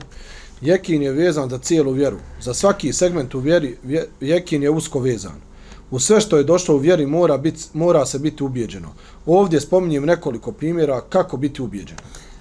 [0.61, 2.19] Jekin je vezan za cijelu vjeru.
[2.41, 3.77] Za svaki segment u vjeri,
[4.21, 5.50] jekin je usko vezan.
[5.91, 8.89] U sve što je došlo u vjeri mora, bit, mora se biti ubjeđeno.
[9.27, 11.97] Ovdje spominjem nekoliko primjera kako biti ubjeđen.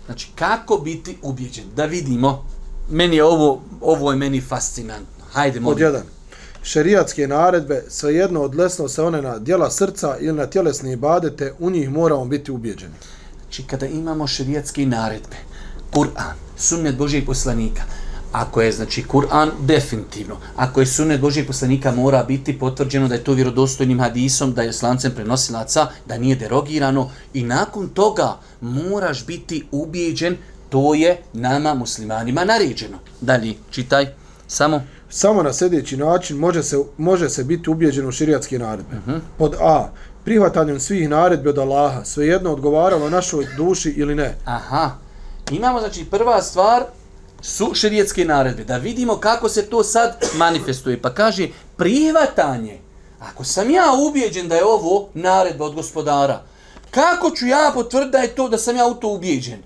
[0.06, 1.66] Znači, kako biti ubjeđen?
[1.76, 2.46] Da vidimo,
[2.90, 5.26] meni je ovo, ovo je meni fascinantno.
[5.32, 5.76] Hajde, molim.
[5.76, 6.04] Od jedan.
[6.64, 11.90] Šerijatske naredbe, svejedno odlesno se one na dijela srca ili na tjelesne ibadete, u njih
[11.90, 12.94] moramo biti ubjeđeni.
[13.42, 15.38] Znači, kada imamo šerijatske naredbe,
[15.94, 17.84] Kur'an, sunnet Božijeg poslanika,
[18.32, 20.38] Ako je, znači, Kur'an, definitivno.
[20.56, 24.74] Ako je sunet Božijeg poslanika, mora biti potvrđeno da je to vjerodostojnim hadisom, da je
[24.74, 27.10] slancem prenosilaca, da nije derogirano.
[27.34, 30.38] I nakon toga moraš biti ubijeđen,
[30.70, 32.98] to je nama muslimanima naređeno.
[33.22, 34.08] Dalje, čitaj,
[34.48, 34.82] samo.
[35.12, 38.98] Samo na sljedeći način može se, može se biti ubijeđen u širijatske naredbe.
[38.98, 39.12] Uh mhm.
[39.12, 39.20] -huh.
[39.38, 39.90] Pod A.
[40.26, 44.36] Prihvatanjem svih naredbi od Allaha, svejedno odgovaralo našoj duši ili ne.
[44.46, 44.92] Aha.
[45.52, 46.84] Imamo, znači, prva stvar,
[47.42, 48.64] su šerijetske naredbe.
[48.64, 51.02] Da vidimo kako se to sad manifestuje.
[51.02, 51.48] Pa kaže,
[51.78, 52.80] prihvatanje.
[53.20, 56.44] Ako sam ja ubijeđen da je ovo naredba od gospodara,
[56.92, 59.64] kako ću ja potvrditi da je to da sam ja u to ubijeđen?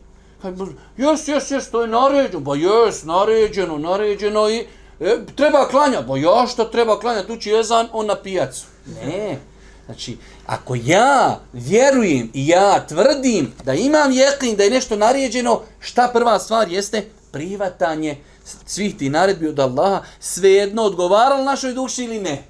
[0.97, 2.39] Jes, jes, jes, to je naređeno.
[2.39, 4.65] Ba jes, naređeno, naređeno i
[4.99, 6.07] e, treba klanjati.
[6.07, 8.65] Ba ja što treba klanjati, tu će jezan, on na pijacu.
[9.05, 9.39] Ne.
[9.85, 16.09] Znači, ako ja vjerujem i ja tvrdim da imam jeklin, da je nešto naređeno, šta
[16.13, 17.05] prva stvar jeste?
[17.33, 18.17] Privatanje
[18.65, 22.43] svih ti naredbi od Allaha svejedno odgovaralo našoj duši ili ne.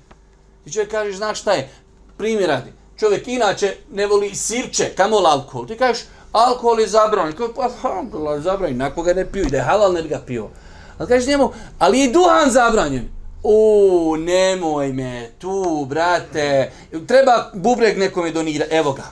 [0.63, 1.69] Ti čovjek kaže, znaš šta je,
[2.17, 7.53] primjer radi, čovjek inače ne voli sirče, kamo alkohol, ti kažeš, alkohol je zabranjen, kao,
[7.55, 10.49] pa alkohol je zabranjen, nako ga ne piju, da je halal ne bi ga pio.
[10.97, 13.09] Ali kažeš njemu, ali je duhan zabranjen.
[13.43, 16.71] U, nemoj me, tu, brate,
[17.07, 19.03] treba bubreg nekome donira, evo ga.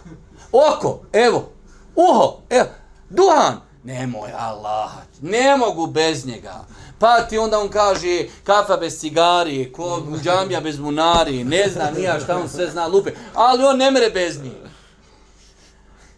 [0.51, 1.49] Oko, evo,
[1.95, 2.69] uho, evo,
[3.09, 6.65] duhan, nemoj Allah, ne mogu bez njega.
[6.99, 12.19] Pa ti onda on kaže kafa bez cigari, ko džamija bez munari, ne zna nija
[12.19, 14.53] šta on sve zna lupe, ali on ne mere bez njih.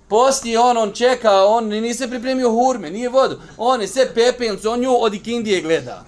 [0.07, 3.39] Posti on, on čeka, on nije se pripremio hurme, nije vodu.
[3.57, 6.05] On je sve pepelnicu, on nju od Ikindije gleda.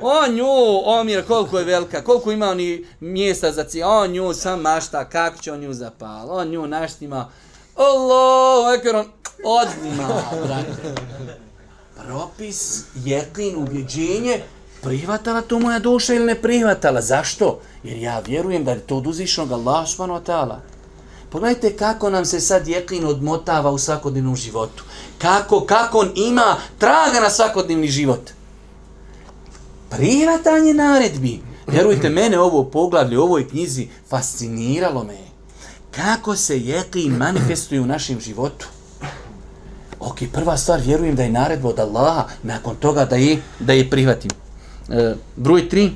[0.00, 0.46] On nju,
[0.84, 5.38] omjer, koliko je velika, koliko ima oni mjesta za cijel, on nju sam mašta, kako
[5.38, 7.30] će on nju zapal, on nju naštima.
[7.76, 9.04] Allah, ekar
[9.44, 10.94] odmah, brate.
[12.06, 14.40] Propis, jeklin, ubjeđenje,
[14.82, 17.00] prihvatala to moja duša ili ne prihvatala.
[17.00, 17.60] Zašto?
[17.82, 20.56] Jer ja vjerujem da je to od uzvišnog Allah subhanahu wa ta'ala.
[21.30, 24.84] Pogledajte kako nam se sad jeklin odmotava u svakodnevnom životu.
[25.18, 28.30] Kako, kako on ima traga na svakodnevni život.
[29.90, 31.40] Prihvatanje naredbi.
[31.66, 35.25] Vjerujte, mene ovo poglavlje u ovoj knjizi fasciniralo me.
[35.96, 38.66] Kako se jeklin manifestuje u našem životu.
[40.00, 43.90] Ok, prva stvar, vjerujem da je naredba od Allaha, nakon toga da je, da je
[43.90, 44.30] prihvatim.
[44.88, 45.90] E, broj tri,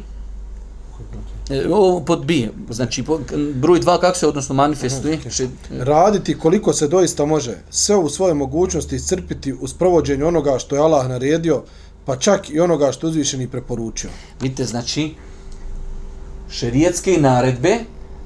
[1.51, 2.35] e, ovo pod B,
[2.71, 3.21] znači po,
[3.55, 5.19] broj dva kako se odnosno manifestuje?
[5.31, 5.49] Še,
[5.79, 10.83] Raditi koliko se doista može, sve u svoje mogućnosti iscrpiti uz provođenje onoga što je
[10.83, 11.63] Allah naredio,
[12.05, 14.11] pa čak i onoga što uzvišeni preporučio.
[14.41, 15.15] vidite, znači,
[16.51, 17.79] šerijetske naredbe,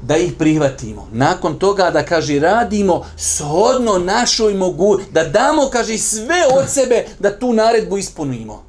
[0.03, 1.09] da ih prihvatimo.
[1.13, 7.39] Nakon toga da, kaže, radimo shodno našoj mogu, da damo, kaže, sve od sebe da
[7.39, 8.63] tu naredbu ispunimo.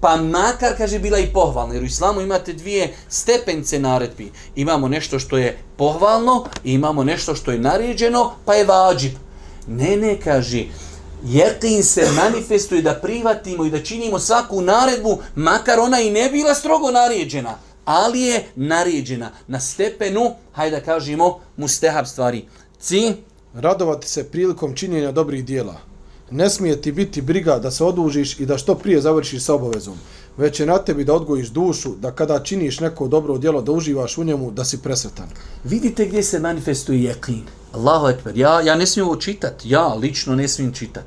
[0.00, 1.74] Pa makar, kaže, bila i pohvalna.
[1.74, 4.32] Jer u islamu imate dvije stepence naredbi.
[4.56, 9.12] Imamo nešto što je pohvalno i imamo nešto što je naređeno, pa je vađib.
[9.66, 10.64] Ne, ne, kaže,
[11.24, 16.54] jetin se manifestuje da prihvatimo i da činimo svaku naredbu, makar ona i ne bila
[16.54, 22.44] strogo naređena ali je naređena na stepenu, hajde da kažemo, mustehab stvari.
[22.80, 23.12] Ci,
[23.54, 25.80] Radovati se prilikom činjenja dobrih dijela.
[26.30, 29.96] Ne smije ti biti briga da se odužiš i da što prije završiš sa obavezom.
[30.36, 34.18] Već je na tebi da odgojiš dušu, da kada činiš neko dobro djelo, da uživaš
[34.18, 35.28] u njemu, da si presretan.
[35.64, 37.44] vidite gdje se manifestuje jeklin.
[37.72, 41.04] Allahu ekber, ja, ja ne smijem ovo čitat, ja lično ne smijem čitat.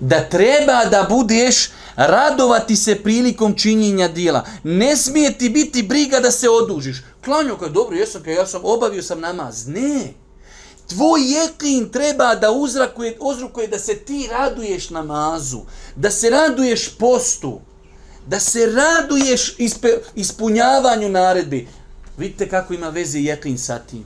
[0.00, 4.46] Da treba da budeš radovati se prilikom činjenja dijela.
[4.62, 6.96] Ne smije ti biti briga da se odužiš.
[7.24, 9.66] Klanio kao dobro, jesam kao ja sam obavio sam namaz.
[9.66, 10.12] Ne.
[10.88, 15.60] Tvoj jeklin treba da uzrakuje, uzrukuje da se ti raduješ namazu,
[15.96, 17.60] da se raduješ postu,
[18.26, 21.68] da se raduješ ispe, ispunjavanju naredbi.
[22.18, 24.04] Vidite kako ima veze jeklin sa tim.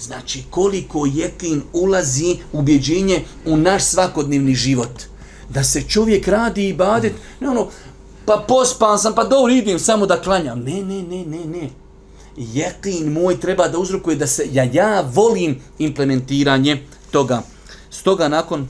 [0.00, 5.11] Znači koliko jeklin ulazi ubjeđenje u naš svakodnevni život.
[5.48, 7.68] Da se čovjek radi i badet, ne ono,
[8.26, 10.60] pa pospan sam, pa dobro idem samo da klanjam.
[10.60, 11.70] Ne, ne, ne, ne, ne.
[12.36, 17.42] Jekin moj treba da uzrokuje da se, ja, ja volim implementiranje toga.
[17.90, 18.68] Stoga nakon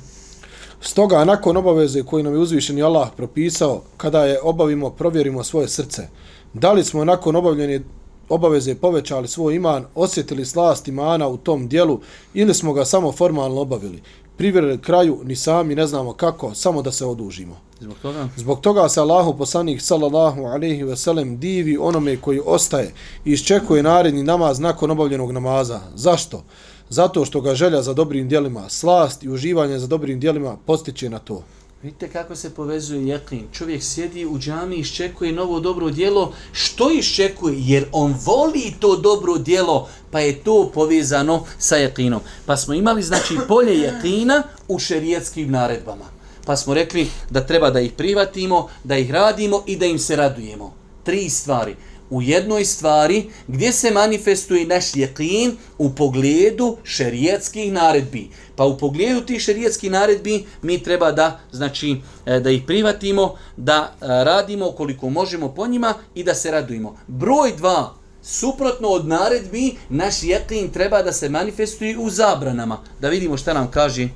[0.84, 6.08] Stoga, nakon obaveze koju nam je uzvišeni Allah propisao, kada je obavimo, provjerimo svoje srce.
[6.52, 7.80] Da li smo nakon obavljene
[8.28, 12.00] obaveze povećali svoj iman, osjetili slast imana u tom dijelu
[12.34, 14.02] ili smo ga samo formalno obavili.
[14.36, 17.56] Privjerili kraju, ni sami ne znamo kako, samo da se odužimo.
[17.80, 22.92] zbog toga Zbog toga se Allahu poslanik sallallahu alejhi ve sellem divi onome koji ostaje
[23.24, 25.80] i iščekuje naredni namaz nakon obavljenog namaza.
[25.94, 26.42] Zašto?
[26.88, 31.18] Zato što ga želja za dobrim djelima, slast i uživanje za dobrim djelima postiče na
[31.18, 31.42] to.
[31.82, 33.46] Vidite kako se povezuje jeklin.
[33.52, 36.32] Čovjek sjedi u džami i iščekuje novo dobro djelo.
[36.52, 37.54] Što iščekuje?
[37.58, 42.20] Jer on voli to dobro djelo, pa je to povezano sa jeklinom.
[42.46, 46.04] Pa smo imali, znači, polje jeklina u šerijetskim naredbama.
[46.46, 50.16] Pa smo rekli da treba da ih privatimo, da ih radimo i da im se
[50.16, 50.74] radujemo.
[51.04, 51.76] Tri stvari.
[52.12, 58.28] U jednoj stvari gdje se manifestuje naš jeqin u pogledu šerijetskih naredbi.
[58.56, 61.96] Pa u pogledu tih šerijetskih naredbi mi treba da znači
[62.26, 66.96] e, da ih privatimo, da e, radimo koliko možemo po njima i da se radujemo.
[67.06, 72.78] Broj dva, suprotno od naredbi, naš jeqin treba da se manifestuje u zabranama.
[73.00, 74.08] Da vidimo šta nam kaže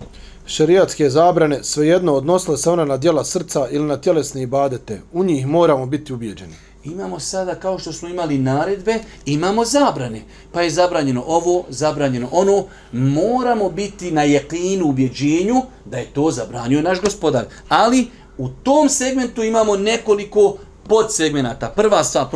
[0.46, 5.00] Šerijatske zabrane svejedno odnosile se ona na djela srca ili na tjelesne ibadete.
[5.12, 6.54] U njih moramo biti ubijeđeni
[6.86, 10.22] imamo sada kao što smo imali naredbe, imamo zabrane.
[10.52, 12.64] Pa je zabranjeno ovo, zabranjeno ono.
[12.92, 17.44] Moramo biti na jeklinu, ubjeđenju da je to zabranio naš gospodar.
[17.68, 18.06] Ali
[18.38, 20.56] u tom segmentu imamo nekoliko
[20.88, 21.68] podsegmenata.
[21.68, 22.26] Prva stvar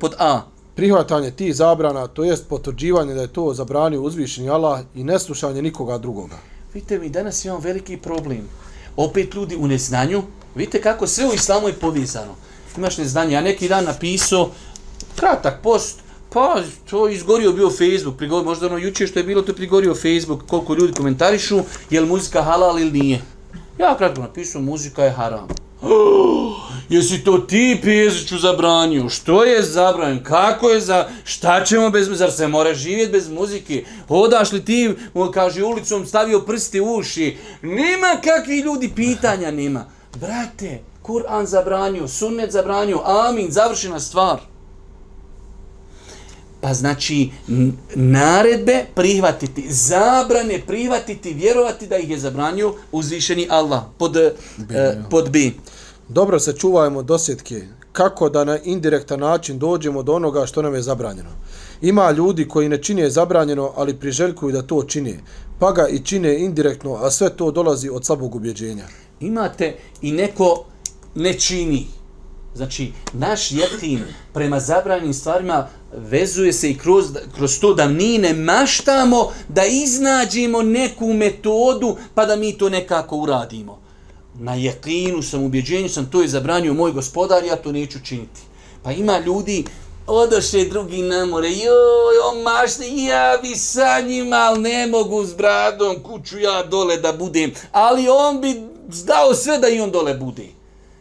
[0.00, 0.40] pod, A.
[0.74, 5.98] Prihvatanje tih zabrana, to jest potvrđivanje da je to zabranio uzvišeni Allah i neslušanje nikoga
[5.98, 6.36] drugoga.
[6.74, 8.48] Vidite mi, danas imamo veliki problem.
[8.96, 10.22] Opet ljudi u neznanju.
[10.54, 12.34] Vidite kako sve u islamu je povezano.
[12.78, 13.34] Imaš neznanje.
[13.34, 14.50] Ja neki dan napisao
[15.16, 16.00] kratak post,
[16.32, 19.94] pa to izgorio bio Facebook, prigorio, možda ono juče što je bilo to je prigorio
[19.94, 21.60] Facebook, koliko ljudi komentarišu,
[21.90, 23.22] je li muzika halal ili nije.
[23.78, 25.48] Ja kratko napisao, muzika je haram.
[26.94, 29.08] jesi to ti pjeziću zabranio?
[29.08, 30.22] Što je zabranio?
[30.24, 31.08] Kako je za...
[31.24, 32.08] Šta ćemo bez...
[32.12, 33.84] Zar se mora živjeti bez muzike?
[34.08, 34.94] Hodaš li ti,
[35.34, 37.36] kaže, ulicom stavio prsti u uši?
[37.62, 39.84] Nema kakvi ljudi pitanja, nema.
[40.20, 44.40] Brate, Kur'an zabranio, sunnet zabranio, amin, završena stvar.
[46.60, 47.30] Pa znači,
[47.94, 53.82] naredbe prihvatiti, zabrane prihvatiti, vjerovati da ih je zabranio uzvišeni Allah.
[53.98, 54.32] Pod, eh,
[55.10, 55.50] pod B.
[56.08, 57.62] Dobro se čuvajmo dosjetke.
[57.92, 61.30] Kako da na indirektan način dođemo do onoga što nam je zabranjeno.
[61.80, 65.20] Ima ljudi koji ne čine zabranjeno, ali priželjkuju da to čine.
[65.58, 68.84] Pa ga i čine indirektno, a sve to dolazi od slabog ubjeđenja.
[69.20, 70.64] Imate i neko
[71.14, 71.86] ne čini.
[72.54, 78.34] Znači, naš jetim prema zabranjenim stvarima vezuje se i kroz, kroz to da mi ne
[78.34, 83.78] maštamo da iznađemo neku metodu pa da mi to nekako uradimo.
[84.34, 88.40] Na jetinu sam, ubjeđenju sam, to je zabranio moj gospodar, ja to neću činiti.
[88.82, 89.64] Pa ima ljudi,
[90.06, 95.34] odoše drugi na more, joj, on mašne, ja bi sa njima, ali ne mogu s
[95.34, 100.14] bradom, kuću ja dole da budem, ali on bi zdao sve da i on dole
[100.14, 100.57] bude.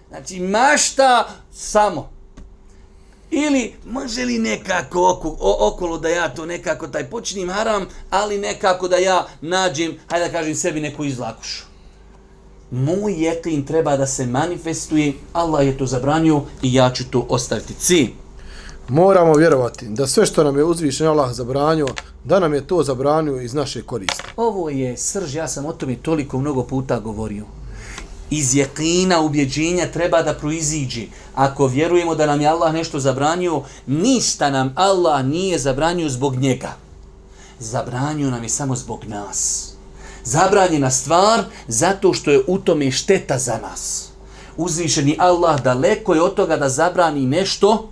[0.09, 2.09] Znači, mašta samo.
[3.31, 8.37] Ili može li nekako oko, o, okolo da ja to nekako taj počinim haram, ali
[8.37, 11.63] nekako da ja nađem, hajde da kažem sebi neku izlakušu.
[12.71, 17.73] Moj jeklin treba da se manifestuje, Allah je to zabranio i ja ću to ostaviti.
[17.79, 18.09] Ci.
[18.89, 21.87] Moramo vjerovati da sve što nam je uzvišen Allah zabranio,
[22.23, 24.23] da nam je to zabranio iz naše koriste.
[24.37, 27.45] Ovo je srž, ja sam o tome toliko mnogo puta govorio
[28.29, 31.07] iz jeklina ubjeđenja treba da proiziđi.
[31.35, 36.75] Ako vjerujemo da nam je Allah nešto zabranio, ništa nam Allah nije zabranio zbog njega.
[37.59, 39.69] Zabranio nam je samo zbog nas.
[40.23, 44.09] Zabranjena stvar zato što je u tome šteta za nas.
[44.57, 47.89] Uzvišeni Allah daleko je od toga da zabrani nešto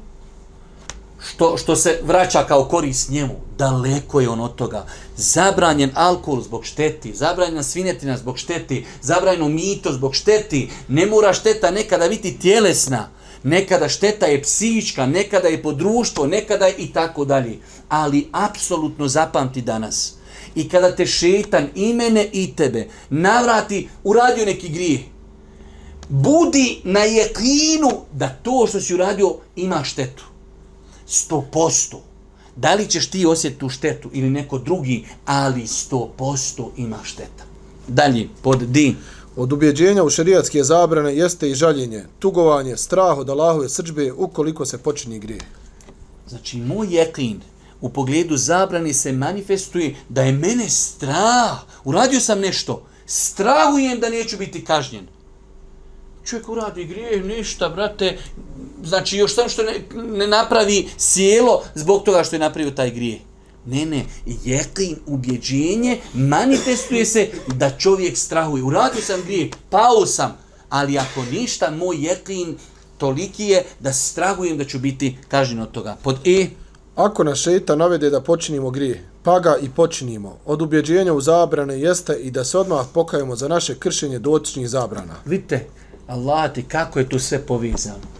[1.30, 4.86] što, što se vraća kao korist njemu, daleko je on od toga.
[5.18, 11.72] Zabranjen alkohol zbog šteti, zabranjena svinjetina zbog šteti, zabranjeno mito zbog šteti, ne mora šteta
[11.72, 13.10] nekada biti tjelesna,
[13.44, 17.60] nekada šteta je psihička, nekada je podruštvo, nekada je i tako dalje.
[17.90, 20.14] Ali apsolutno zapamti danas.
[20.56, 25.00] I kada te šetan i mene i tebe navrati, uradio neki grijeh,
[26.10, 30.35] budi na jekinu da to što si uradio ima štetu
[31.06, 32.02] sto posto.
[32.56, 37.44] Da li ćeš ti osjetiti tu štetu ili neko drugi, ali sto posto ima šteta.
[37.88, 38.94] Dalje, pod D.
[39.36, 44.78] Od ubjeđenja u šerijatske zabrane jeste i žaljenje, tugovanje, strah od Allahove srđbe ukoliko se
[44.78, 45.42] počini grije.
[46.28, 47.42] Znači, moj jeklin
[47.82, 51.60] u pogledu zabrani se manifestuje da je mene strah.
[51.84, 52.86] Uradio sam nešto.
[53.06, 55.08] Strahujem da neću biti kažnjen.
[56.26, 58.18] Čovjek uradi grijeh, ništa, brate,
[58.84, 59.74] znači još samo što ne,
[60.18, 63.20] ne napravi sjelo zbog toga što je napravio taj grije.
[63.66, 64.06] Ne, ne,
[64.44, 68.64] jeklin, ubjeđenje, manifestuje se da čovjek strahuje.
[68.64, 70.38] Uradio sam grije, pao sam,
[70.70, 72.58] ali ako ništa, moj jeklin
[72.98, 75.98] toliki je da strahujem da ću biti kažen od toga.
[76.04, 76.48] Pod E.
[76.96, 80.38] Ako nas šeita navede da počinimo grije, pa ga i počinimo.
[80.46, 85.14] Od ubjeđenja u zabrane jeste i da se odmah pokajemo za naše kršenje dotičnih zabrana.
[85.26, 85.68] Vidite,
[86.08, 88.16] Allah ti kako je to sve povezano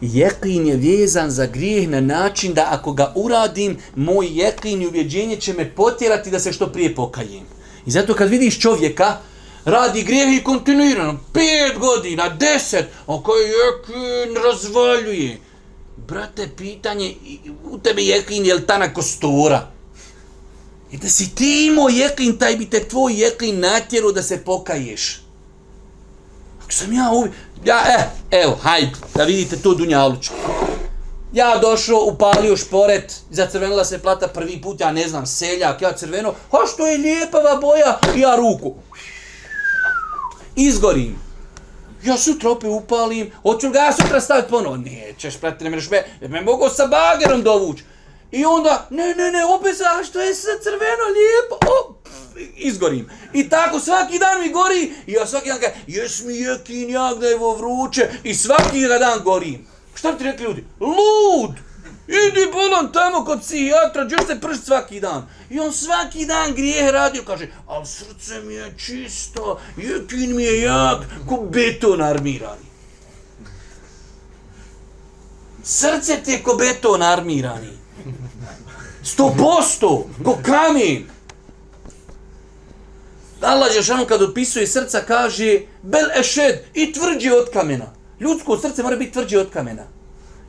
[0.00, 5.36] jeklin je vezan za grijeh na način da ako ga uradim, moj jeklin i uvjeđenje
[5.36, 7.44] će me potjerati da se što prije pokajem.
[7.86, 9.16] I zato kad vidiš čovjeka,
[9.64, 15.38] radi grijeh i kontinuirano, pet godina, deset, on koji jeklin razvaljuje.
[16.08, 17.14] Brate, pitanje,
[17.64, 19.70] u tebe jeklin je li ta na kostura?
[20.92, 25.25] I da si ti imao jeklin, taj bi te tvoj jeklin natjeru da se pokaješ.
[26.68, 27.34] Sam ja uvijek,
[27.66, 30.34] Ja, eh, evo, hajde, da vidite to dunjalučko.
[31.32, 36.34] Ja došao, upalio šporet, zacrvenila se plata prvi put, ja ne znam, seljak, ja crveno,
[36.50, 38.74] a što je lijepava boja, ja ruku.
[40.56, 41.18] Izgorim.
[42.04, 44.76] Ja sutra opet upalim, hoću ga ja sutra staviti ponovo.
[44.76, 47.84] Nećeš, prati, ne mreš me, me mogu sa bagerom dovući.
[48.30, 51.94] I onda, ne, ne, ne, opet sa, što je sve crveno, lijepo, o,
[52.56, 53.10] izgorim.
[53.32, 57.18] I tako svaki dan mi gori i ja svaki dan kažem, jes mi je kinjak
[57.18, 59.66] da je vo vruće i svaki dan gorim.
[59.94, 60.64] Šta bi ti rekli ljudi?
[60.80, 61.56] Lud!
[62.08, 65.28] Idi bolan tamo kod psihijatra, gdje se prš svaki dan.
[65.50, 70.60] I on svaki dan grije radio, kaže, al srce mi je čisto, jekin mi je
[70.60, 70.98] jak,
[71.28, 72.66] ko beton armirani.
[75.62, 77.85] Srce ti je ko beton armirani.
[79.02, 81.04] Sto posto, ko kamen.
[83.40, 87.92] Allah Žešanu kad opisuje srca kaže bel ešed i tvrđe od kamena.
[88.20, 89.96] Ljudsko srce mora biti tvrđe od kamena.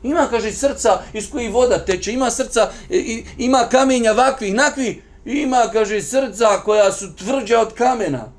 [0.02, 5.70] Ima, kaže, srca iz koji voda teče, ima srca, i, ima kamenja vakvih, nakvih, ima,
[5.72, 8.32] kaže, srca koja su tvrđa od kamena.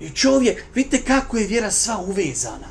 [0.00, 2.68] I čovjek, vidite kako je vjera sva uvezana.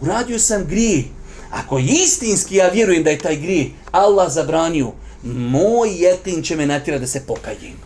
[0.00, 1.04] Uradio sam grijeh,
[1.50, 4.92] Ako je istinski, ja vjerujem da je taj grije Allah zabranio,
[5.22, 7.76] moj jetin će me natjera da se pokajem.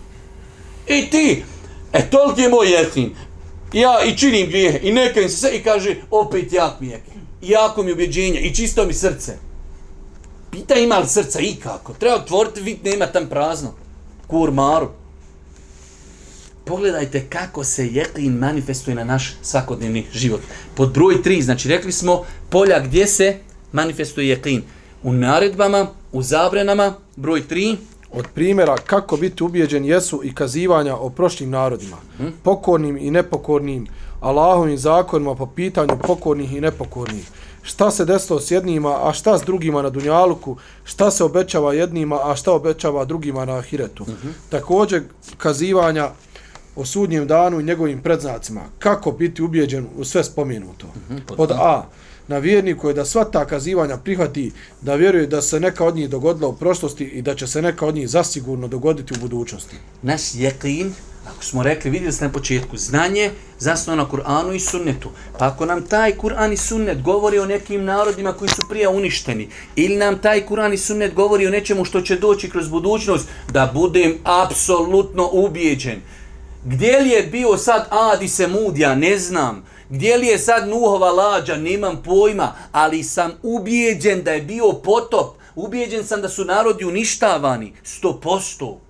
[0.89, 1.45] I ti,
[1.93, 3.15] e toliki je moj jetin,
[3.73, 7.03] ja i činim grije, i nekajem se sve, i kaže, opet jak mi je,
[7.43, 9.37] jako mi ubjeđenja, i čisto mi srce.
[10.51, 11.93] Pita ima li srca i kako?
[11.93, 13.75] Treba otvoriti, vid nema tam prazno.
[14.27, 14.89] Kurmaru.
[16.65, 20.41] Pogledajte kako se jeklin manifestuje na naš svakodnevni život.
[20.75, 23.39] Pod broj 3, znači rekli smo polja gdje se
[23.75, 24.63] manifestuje jeklin.
[25.03, 27.77] U naredbama, u zabranama, broj 3.
[28.13, 32.33] Od primjera kako biti ubijeđen jesu i kazivanja o prošlim narodima, hmm?
[32.43, 33.87] pokornim i nepokornim,
[34.21, 37.31] Allahovim zakonima po pitanju pokornih i nepokornih.
[37.63, 42.21] Šta se desilo s jednima, a šta s drugima na Dunjaluku, šta se obećava jednima,
[42.23, 44.05] a šta obećava drugima na Ahiretu.
[44.05, 44.35] Hmm.
[44.49, 45.03] Također
[45.37, 46.11] kazivanja
[46.77, 48.61] o sudnjem danu i njegovim predznacima.
[48.79, 50.87] Kako biti ubijeđen u sve spomenuto.
[51.09, 51.21] Hmm.
[51.37, 51.85] Pod A
[52.29, 56.11] na vjerniku je da sva ta kazivanja prihvati, da vjeruje da se neka od njih
[56.11, 59.77] dogodila u prošlosti i da će se neka od njih zasigurno dogoditi u budućnosti.
[60.03, 60.95] Naš jeklin,
[61.27, 65.11] ako smo rekli, vidjeli ste na početku, znanje zasnovano na Kur'anu i sunnetu.
[65.39, 69.49] Pa ako nam taj Kur'an i sunnet govori o nekim narodima koji su prije uništeni,
[69.77, 73.71] ili nam taj Kur'an i sunnet govori o nečemu što će doći kroz budućnost, da
[73.75, 76.01] budem apsolutno ubijeđen.
[76.65, 79.65] Gdje li je bio sad Adi Semudija, ne znam.
[79.95, 85.37] Gdje li je sad Nuhova lađa, nemam pojma, ali sam ubijeđen da je bio potop.
[85.55, 88.81] Ubijeđen sam da su narodi uništavani, sto posto.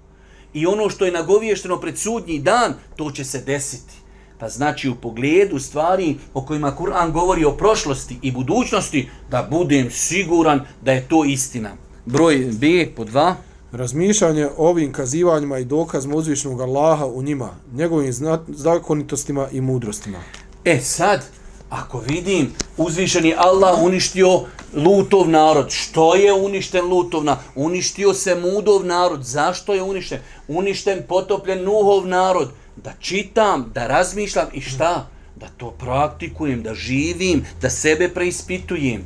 [0.55, 3.95] I ono što je nagoviješteno pred sudnji dan, to će se desiti.
[4.39, 9.91] Pa znači u pogledu stvari o kojima Kur'an govori o prošlosti i budućnosti, da budem
[9.91, 11.71] siguran da je to istina.
[12.07, 13.37] Broj B po dva.
[13.73, 18.13] Razmišljanje o ovim kazivanjima i dokazima uzvišnog Allaha u njima, njegovim
[18.49, 20.19] zakonitostima i mudrostima.
[20.65, 21.25] E sad,
[21.71, 24.41] ako vidim, uzvišeni Allah uništio
[24.75, 25.67] Lutov narod.
[25.71, 27.43] Što je uništen Lutov narod?
[27.55, 29.23] Uništio se Mudov narod.
[29.23, 30.19] Zašto je uništen?
[30.49, 32.49] Uništen, potopljen Nuhov narod.
[32.77, 35.07] Da čitam, da razmišljam i šta?
[35.37, 39.05] Da to praktikujem, da živim, da sebe preispitujem.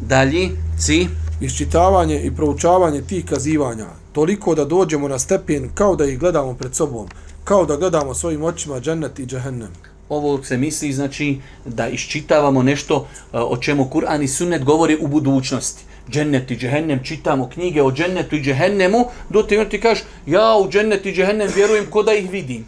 [0.00, 1.08] Dalji, ci?
[1.40, 6.74] Iščitavanje i proučavanje tih kazivanja, toliko da dođemo na stepen kao da ih gledamo pred
[6.74, 7.08] sobom,
[7.44, 13.08] kao da gledamo svojim očima džennet i džehennem ovo se misli znači da iščitavamo nešto
[13.32, 15.84] e, o čemu Kur'an i Sunnet govori u budućnosti.
[16.10, 20.70] Džennet i džehennem, čitamo knjige o džennetu i džehennemu, do te ti kažeš, ja u
[20.70, 22.66] džennet i džehennem vjerujem ko da ih vidim.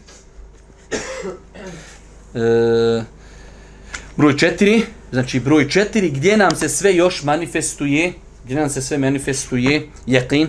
[2.34, 3.02] E,
[4.16, 4.82] broj četiri,
[5.12, 8.12] znači broj četiri, gdje nam se sve još manifestuje,
[8.44, 10.48] gdje nam se sve manifestuje, jakin.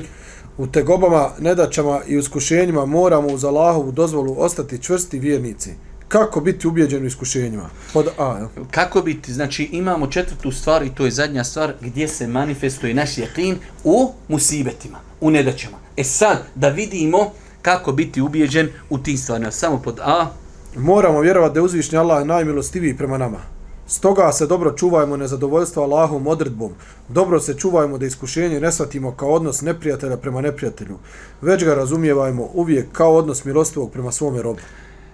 [0.57, 5.69] U tegobama, nedaćama i uskušenjima moramo uz Allahovu dozvolu ostati čvrsti vjernici.
[6.09, 7.69] Kako biti ubijeđen u iskušenjima?
[7.93, 8.65] Pod A, jel?
[8.71, 9.33] Kako biti?
[9.33, 14.11] Znači, imamo četvrtu stvar i to je zadnja stvar gdje se manifestuje naš jeklin u
[14.27, 15.77] musibetima, u nedaćama.
[15.97, 17.31] E sad, da vidimo
[17.61, 19.51] kako biti ubijeđen u tim stvarima.
[19.51, 20.27] Samo pod A.
[20.75, 23.39] Moramo vjerovati da je uzvišnji Allah najmilostiviji prema nama.
[23.87, 26.71] Stoga se dobro čuvajmo nezadovoljstva Allahom odredbom.
[27.09, 30.97] Dobro se čuvajmo da iskušenje ne shvatimo kao odnos neprijatelja prema neprijatelju.
[31.41, 34.59] Već ga razumijevajmo uvijek kao odnos milostivog prema svome robu.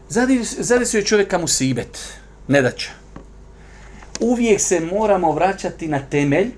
[0.10, 2.00] Zadesio je čovjeka mu sibet,
[2.48, 2.90] nedaća.
[4.20, 6.52] Uvijek se moramo vraćati na temelj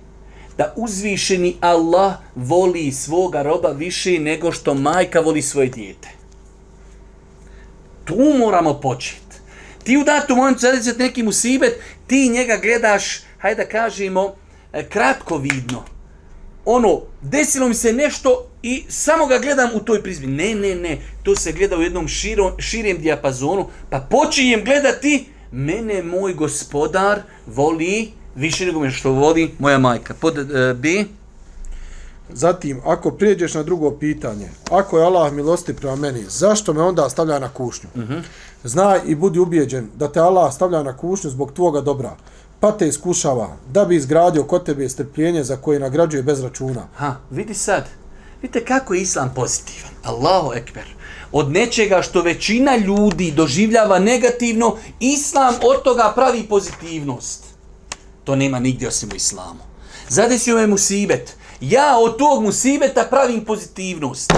[0.58, 6.08] da uzvišeni Allah voli svoga roba više nego što majka voli svoje dijete.
[8.06, 9.22] Tu moramo početi.
[9.84, 14.36] Ti u datu momentu zadesio neki musibet, ti njega gledaš, hajde da kažemo,
[14.74, 14.89] e, kratkovidno.
[14.89, 15.84] kratko vidno.
[16.66, 20.28] Ono, desilo mi se nešto, i samo ga gledam u toj prizmi.
[20.28, 26.03] Ne, ne, ne, to se gleda u jednom širom, širem dijapazonu, pa počinjem gledati, mene
[26.03, 30.13] moj gospodar voli više nego što voli moja majka.
[30.13, 30.45] Pod uh,
[30.76, 31.03] B.
[32.34, 37.09] Zatim, ako prijeđeš na drugo pitanje, ako je Allah milosti prema meni, zašto me onda
[37.09, 37.89] stavlja na kušnju?
[37.95, 38.13] Uh mhm.
[38.13, 38.22] -huh.
[38.63, 42.15] Znaj i budi ubijeđen da te Allah stavlja na kušnju zbog tvoga dobra,
[42.59, 46.88] pa te iskušava da bi izgradio kod tebe strpljenje za koje nagrađuje bez računa.
[46.95, 47.84] Ha, vidi sad,
[48.42, 49.92] Vidite kako je islam pozitivan.
[50.04, 50.96] Allahu ekber.
[51.32, 57.44] Od nečega što većina ljudi doživljava negativno, islam od toga pravi pozitivnost.
[58.24, 59.60] To nema nigdje osim u islamu.
[60.10, 61.36] Zadesio me musibet.
[61.62, 64.34] Ja od tog musibeta pravim pozitivnost.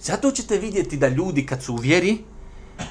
[0.00, 2.18] Zato ćete vidjeti da ljudi kad su u vjeri,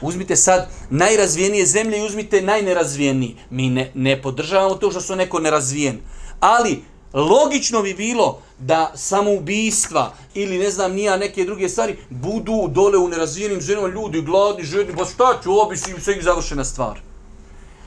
[0.01, 3.35] Uzmite sad najrazvijenije zemlje i uzmite najnerazvijeniji.
[3.49, 5.99] Mi ne, ne podržavamo to što su neko nerazvijen.
[6.39, 6.83] Ali,
[7.13, 13.07] logično bi bilo da samoubistva ili ne znam nija neke druge stvari budu dole u
[13.07, 16.99] nerazvijenim zemljama ljudi gladni, žedni, pa šta ću, ovo bi se ih završena stvar.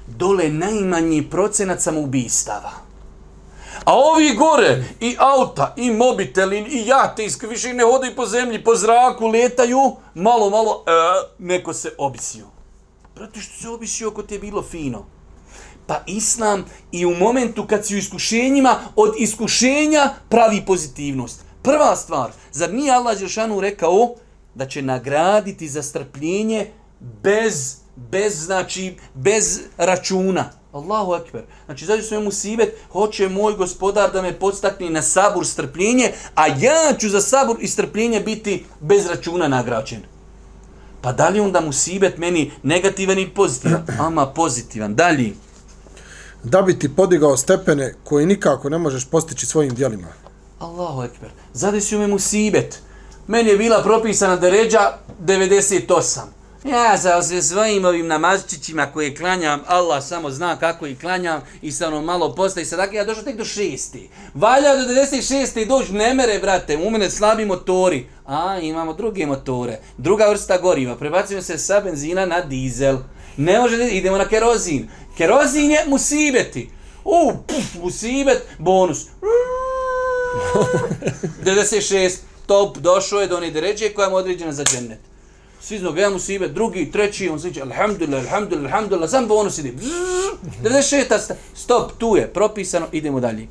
[0.06, 2.84] Dole najmanji procenat samoubistava.
[3.84, 8.64] A ovi gore, i auta, i mobitelin, i jate, i više ne hodaju po zemlji,
[8.64, 10.90] po zraku, letaju, malo, malo, e,
[11.38, 12.46] neko se obisio.
[13.14, 15.06] Prati što se obisio ako ti je bilo fino.
[15.86, 21.44] Pa islam i u momentu kad si u iskušenjima, od iskušenja pravi pozitivnost.
[21.62, 24.14] Prva stvar, zar nije Allah Đelšanu rekao
[24.54, 26.70] da će nagraditi za strpljenje
[27.00, 30.50] bez, bez, znači, bez računa.
[30.72, 31.42] Allahu ekber.
[31.64, 36.94] Znači, zađu svojemu sibet, hoće moj gospodar da me podstakne na sabur strpljenje, a ja
[36.98, 40.02] ću za sabur i strpljenje biti bez računa nagrađen.
[41.00, 43.86] Pa da li onda mu sibet meni negativan i pozitivan?
[43.98, 44.94] Ama pozitivan.
[44.94, 45.32] Dalje
[46.44, 50.08] da bi ti podigao stepene koje nikako ne možeš postići svojim dijelima.
[50.58, 51.30] Allahu ekber.
[51.52, 52.80] Zadesio me musibet.
[53.26, 56.20] Meni je bila propisana deređa 98.
[56.64, 61.72] Ja sa se svojim ovim namazčićima koje klanjam, Allah samo zna kako ih klanjam i
[61.72, 64.08] sa ono malo posle i sadaka, ja došao tek do šesti.
[64.34, 65.62] Valja do 96.
[65.62, 68.06] i dođu, ne mere, brate, u mene slabi motori.
[68.26, 72.96] A, imamo druge motore, druga vrsta goriva, prebacimo se sa benzina na dizel.
[73.36, 74.88] Ne može, idemo na kerozin.
[75.16, 76.70] Kerozin je musibeti.
[77.04, 78.98] U, puf, musibet, bonus.
[81.44, 84.98] 96, top, došao je do one deređe koja je određena za džennet.
[85.60, 89.72] Svi znog, jedan musibet, drugi, treći, on iće, alhamdulillah, alhamdulillah, alhamdulillah, sam bonus ide.
[90.62, 93.48] 96, stop, tu je, propisano, idemo dalje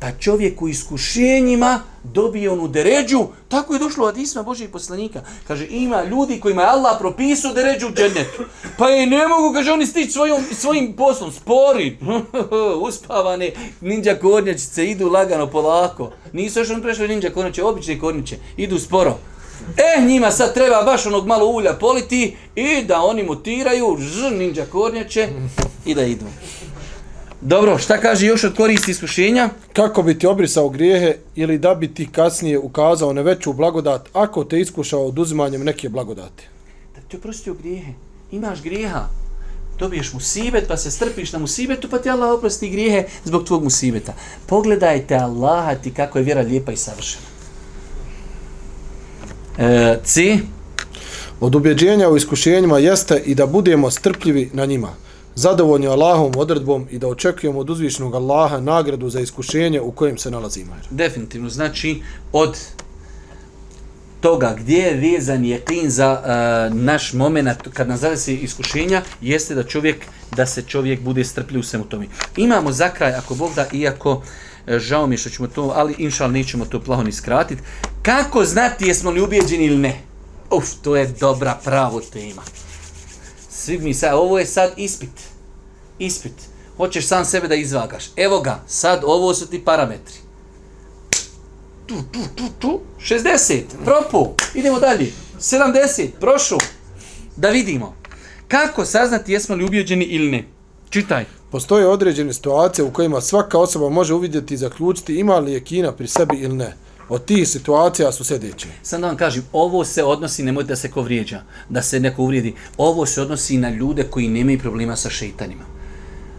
[0.00, 5.22] pa čovjek u iskušenjima dobije onu deređu, tako je došlo od Isma Božih poslanika.
[5.46, 8.44] Kaže, ima ljudi kojima je Allah propisao deređu u džennetu.
[8.78, 11.98] Pa je ne mogu, kaže, oni stići svojom, svojim poslom, spori,
[12.88, 16.10] uspavane ninja kornjačice, idu lagano, polako.
[16.32, 19.18] Nisu još on prešli ninja kornjače, obične kornjače, idu sporo.
[19.76, 24.64] E, njima sad treba baš onog malo ulja politi i da oni mutiraju, ž, ninja
[24.72, 25.28] kornjače
[25.86, 26.24] i da idu.
[27.40, 29.48] Dobro, šta kaže još od koristi iskušenja?
[29.72, 34.44] Kako bi ti obrisao grijehe ili da bi ti kasnije ukazao na veću blagodat ako
[34.44, 36.44] te iskušao oduzimanjem neke blagodati?
[36.94, 37.92] Da ti oprostio grijehe.
[38.32, 39.08] Imaš grijeha.
[39.78, 43.64] Dobiješ mu sibet pa se strpiš na musibetu pa ti Allah oprosti grijehe zbog tvog
[43.64, 44.14] musibeta.
[44.46, 47.26] Pogledajte Allaha ti kako je vjera lijepa i savršena.
[49.58, 50.38] E, ci?
[51.40, 55.05] Od ubjeđenja u iskušenjima jeste i da budemo strpljivi na njima
[55.36, 60.30] zadovoljni Allahom odredbom i da očekujemo od uzvišenog Allaha nagradu za iskušenje u kojem se
[60.30, 60.72] nalazimo.
[60.90, 62.58] Definitivno, znači od
[64.20, 69.54] toga gdje je vezan je klin za uh, naš moment kad nas zavese iskušenja, jeste
[69.54, 70.06] da čovjek
[70.36, 72.06] da se čovjek bude strpljiv u svemu tome.
[72.36, 74.22] Imamo za kraj, ako Bog da, iako
[74.66, 77.62] e, žao mi što ćemo to, ali inšal nećemo to plaho ni skratiti,
[78.02, 80.00] kako znati jesmo li ubijeđeni ili ne?
[80.50, 82.42] Uf, to je dobra pravo tema
[83.56, 85.10] svi mi sad, ovo je sad ispit.
[85.98, 86.32] Ispit.
[86.76, 88.04] Hoćeš sam sebe da izvagaš.
[88.16, 90.14] Evo ga, sad ovo su ti parametri.
[91.86, 92.80] Tu, tu, tu, tu.
[93.00, 94.34] 60, propu.
[94.54, 95.12] Idemo dalje.
[95.40, 96.56] 70, prošu.
[97.36, 97.96] Da vidimo.
[98.48, 100.44] Kako saznati jesmo li ubijeđeni ili ne?
[100.90, 101.24] Čitaj.
[101.50, 105.92] Postoje određene situacije u kojima svaka osoba može uvidjeti i zaključiti ima li je kina
[105.92, 106.76] pri sebi ili ne
[107.08, 108.68] od tih situacija su sljedeće.
[108.82, 112.22] Sam da vam kažem, ovo se odnosi, nemojte da se ko vrijeđa, da se neko
[112.22, 115.75] uvrijedi, ovo se odnosi na ljude koji nemaju problema sa šeitanima.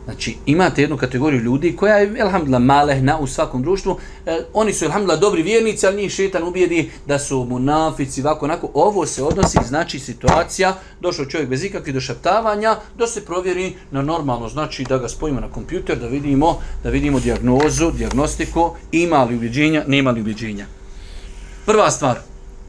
[0.07, 3.97] Znači, imate jednu kategoriju ljudi koja je, elhamdla, malehna u svakom društvu.
[4.25, 8.69] E, oni su, elhamdla, dobri vjernici, ali njih šetan ubijedi da su munafici, ovako, onako.
[8.73, 14.49] Ovo se odnosi, znači, situacija, došao čovjek bez ikakvih došaptavanja, da se provjeri na normalno,
[14.49, 19.83] znači, da ga spojimo na kompjuter, da vidimo, da vidimo diagnozu, diagnostiku, ima li ubjeđenja,
[19.87, 20.65] nema li ubjeđenja.
[21.65, 22.19] Prva stvar,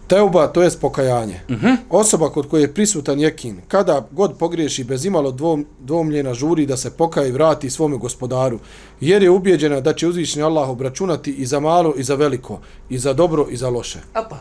[0.09, 1.41] Teuba, to je spokajanje.
[1.49, 1.67] Uh mhm.
[1.67, 1.77] -huh.
[1.91, 6.77] Osoba kod koje je prisutan jekin, kada god pogriješi bez imalo dvom, dvomljena žuri da
[6.77, 8.59] se pokaje i vrati svome gospodaru,
[9.01, 12.99] jer je ubijeđena da će uzvišnji Allah obračunati i za malo i za veliko, i
[12.99, 13.99] za dobro i za loše.
[14.13, 14.39] Apa,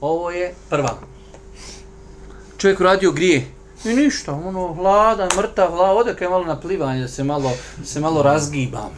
[0.00, 0.98] ovo je prva.
[2.58, 3.46] Čovjek radio grije.
[3.84, 7.50] I ništa, ono, hladan, mrtav, hladan, ode kaj malo na plivanje, da se malo,
[7.84, 8.90] se malo razgibam.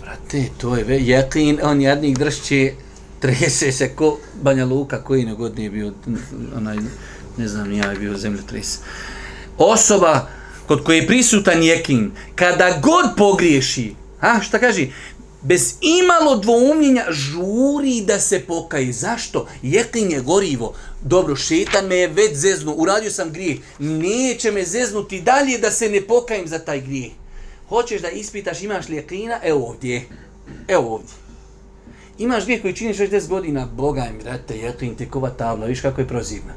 [0.00, 2.72] Brate, to je ve, jekin, on jednih dršće
[3.24, 5.92] trese se ko Banja Luka koji na godini je bio
[6.56, 6.76] onaj
[7.36, 8.78] ne znam ja je bio zemljotres
[9.58, 10.28] osoba
[10.66, 14.86] kod koje je prisutan jekin kada god pogriješi a šta kaže
[15.42, 22.08] bez imalo dvoumljenja žuri da se pokaje zašto jekin je gorivo dobro, šetan me je
[22.08, 26.80] već zeznu, uradio sam grijeh, neće me zeznuti dalje da se ne pokajem za taj
[26.80, 27.12] grijeh.
[27.68, 29.40] Hoćeš da ispitaš imaš li jekina?
[29.42, 30.02] Evo ovdje.
[30.68, 31.23] Evo ovdje.
[32.18, 35.80] Imaš grijeh koji činiš već 10 godina, Boga im, brate, je te kova tabla, viš
[35.80, 36.52] kako je prozivna.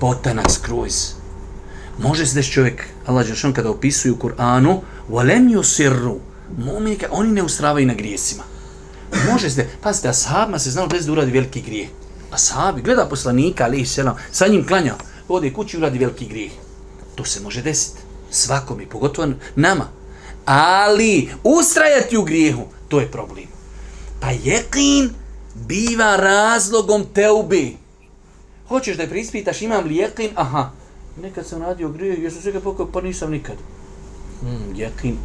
[0.00, 1.12] Potanak skroz.
[1.98, 6.18] Može se da čovjek, Allah Đelšan kada opisuje u Kur'anu, volem yusirru,
[6.58, 8.42] mu'mini, oni ne ustravaju na grijesima.
[9.32, 11.88] Može se, pazite, ashabima se znao bez da uradi veliki grijeh.
[12.30, 14.94] Ashabi, gleda poslanika, ali selam, sa njim klanja,
[15.28, 16.52] ode kući uradi veliki grijeh.
[17.14, 18.00] To se može desiti.
[18.30, 19.88] Svakom i pogotovo nama.
[20.44, 23.53] Ali, ustrajati u grijehu, to je problem.
[24.24, 25.10] Pa jekin
[25.54, 27.76] biva razlogom teubi.
[28.68, 30.30] Hoćeš da je prispitaš imam li jekin?
[30.34, 30.70] Aha,
[31.22, 33.56] nekad sam radio grije, jesu se ga pokao, pa nisam nikad.
[34.40, 35.16] Hmm, jekin,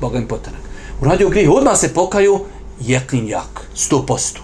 [0.00, 0.60] Boga im potanak.
[1.00, 2.40] Uradio grije, odmah se pokaju,
[2.80, 4.40] jekin jak, sto posto.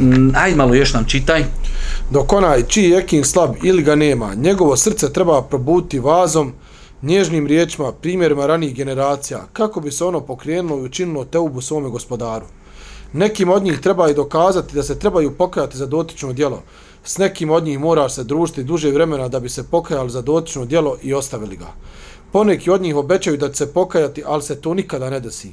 [0.00, 1.44] Mm, ajde malo još nam čitaj.
[2.10, 6.52] Dok onaj čiji jekin slab ili ga nema, njegovo srce treba probuti vazom,
[7.02, 12.46] nježnim riječima, primjerima ranijih generacija, kako bi se ono pokrenulo i učinilo teubu svome gospodaru.
[13.12, 16.62] Nekim od njih treba i dokazati da se trebaju pokajati za dotično djelo.
[17.04, 20.64] S nekim od njih mora se družiti duže vremena da bi se pokajali za dotično
[20.64, 21.66] djelo i ostavili ga.
[22.32, 25.52] Poneki od njih obećaju da će se pokajati, ali se to nikada ne desi.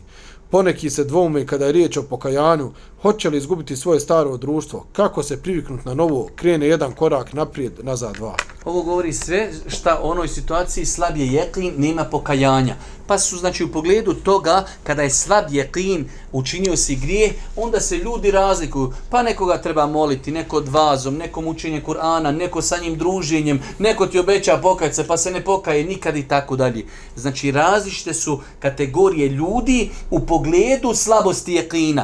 [0.54, 5.24] Poneki se dvoume kada je riječ o pokajanju, hoće li izgubiti svoje staro društvo, kako
[5.24, 8.36] se priviknut na novo, krene jedan korak naprijed, nazad dva.
[8.66, 12.76] Ovo govori sve šta u onoj situaciji slabije jeklin, nema pokajanja.
[13.08, 17.98] Pa su, znači, u pogledu toga, kada je slab jeqin, učinio si grijeh, onda se
[17.98, 18.94] ljudi razlikuju.
[19.10, 24.20] Pa nekoga treba moliti, neko dvazom, neko učenje Kur'ana, neko sa njim druženjem, neko ti
[24.20, 26.86] obeća pokajat se, pa se ne pokaje nikad i tako dalje.
[27.16, 32.04] Znači, različite su kategorije ljudi u pogledu slabosti jeqina.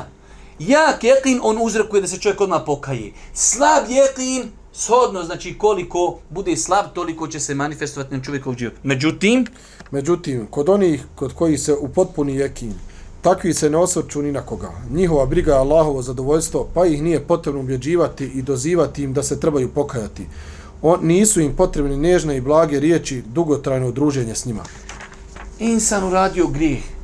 [0.59, 3.11] Jak jeqin, on uzrokuje da se čovjek odmah pokaje.
[3.33, 8.73] Slab jeqin, shodno, znači koliko bude slab, toliko će se manifestovati na čovjekov život.
[8.83, 9.45] Međutim,
[9.91, 12.73] Međutim, kod onih kod koji se u potpuni jekin,
[13.21, 14.71] takvi se ne osvrću ni na koga.
[14.91, 19.39] Njihova briga je Allahovo zadovoljstvo, pa ih nije potrebno ubjeđivati i dozivati im da se
[19.39, 20.27] trebaju pokajati.
[20.81, 24.63] On, nisu im potrebne nežne i blage riječi, dugotrajno druženje s njima.
[25.59, 26.98] insan uradio grijeh.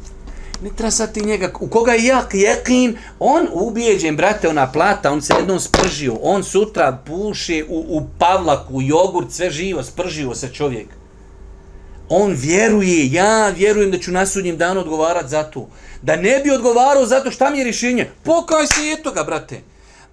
[0.62, 5.12] Ne treba sad ti njega, u koga je jak jekin, on ubijeđen, brate, ona plata,
[5.12, 10.36] on se jednom spržio, on sutra puše u, u pavlaku, u jogurt, sve živo, spržio
[10.36, 10.88] se čovjek.
[12.10, 15.70] On vjeruje, ja vjerujem da ću na sudnjem danu odgovarat za to.
[16.01, 19.62] Da ne bi odgovarao zato šta mi je rješenje, pokaj se i toga, brate.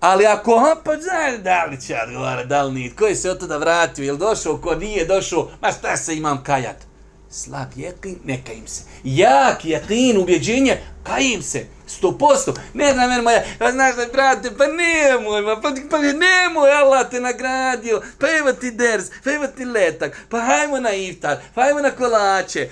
[0.00, 3.30] Ali ako, ha, pa znaš da li će odgovarati, da li nije, ko je se
[3.30, 6.91] od tada vratio, je došao, ko nije došao, ma šta se imam kajat
[7.32, 8.82] slab jekin, neka im se.
[9.04, 11.66] Jak jekin, ubjeđenje, kaj im se.
[11.86, 12.54] Sto posto.
[12.74, 17.10] Ne znam, meni moja, pa znaš da, brate, pa nemoj, ma, pa, pa nemoj, Allah
[17.10, 21.62] te nagradio, pa evo ti ders, pa evo ti letak, pa hajmo na iftar, pa
[21.62, 22.68] hajmo na kolače.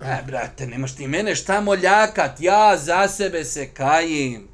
[0.00, 4.48] E, brate, nemaš ti mene šta moljakat, ja za sebe se kajim.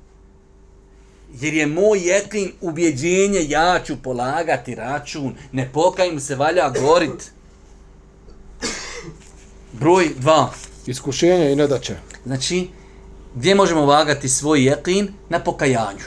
[1.32, 7.35] Jer je moj jeklin ubjeđenje, ja ću polagati račun, ne pokajim se, valja gorit.
[9.80, 10.46] Broj 2.
[10.86, 11.96] Iskušenja i nedaće.
[12.24, 12.68] Znači,
[13.34, 15.08] gdje možemo vagati svoj jeklin?
[15.28, 16.04] Na pokajanju.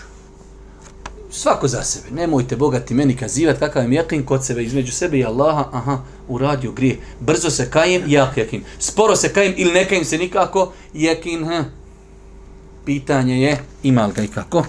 [1.32, 2.16] Svako za sebe.
[2.16, 5.70] Nemojte bogati meni kazivat kakav je jeklin kod sebe između sebe i Allaha.
[5.72, 5.98] Aha,
[6.28, 6.98] uradio grije.
[7.20, 8.64] Brzo se kajem, jak jeklin.
[8.80, 11.64] Sporo se kajem ili ne kajem se nikako, jeklin, hm.
[12.86, 14.66] Pitanje je, ima li ga i kako?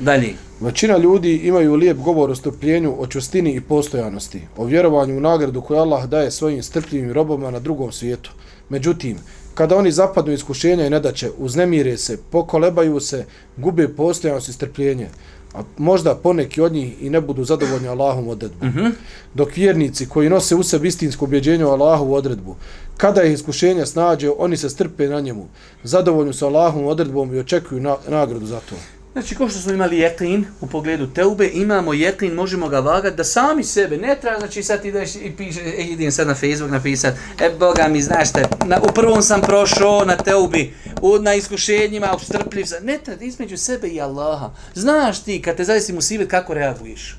[0.00, 0.34] Dalje.
[0.64, 5.60] Većina ljudi imaju lijep govor o strpljenju, o čustini i postojanosti, o vjerovanju u nagradu
[5.60, 8.30] koju Allah daje svojim strpljivim robama na drugom svijetu.
[8.68, 9.16] Međutim,
[9.54, 13.24] kada oni zapadnu iskušenja i nedaće, uznemire se, pokolebaju se,
[13.56, 15.08] gube postojanost i strpljenje,
[15.54, 18.66] a možda poneki od njih i ne budu zadovoljni Allahom odredbu.
[18.66, 18.92] Mm -hmm.
[19.34, 22.56] Dok vjernici koji nose u sebi istinsko objeđenje o Allahovu odredbu,
[22.96, 25.46] kada ih iskušenja snađe, oni se strpe na njemu,
[25.82, 28.76] zadovoljni su Allahom odredbom i očekuju na, nagradu za to.
[29.14, 33.24] Znači, kao što smo imali jeklin u pogledu teube, imamo jeklin, možemo ga vagati da
[33.24, 36.70] sami sebe, ne treba, znači sad ti ideš i piše, e, idem sad na Facebook
[36.70, 41.34] napisat, e, Boga mi, znaš te, na, u prvom sam prošao na teubi, u, na
[41.34, 44.50] iskušenjima, u strpljiv sam, ne treba, između sebe i Allaha.
[44.74, 47.18] Znaš ti, kad te zavisi musibet, kako reaguješ?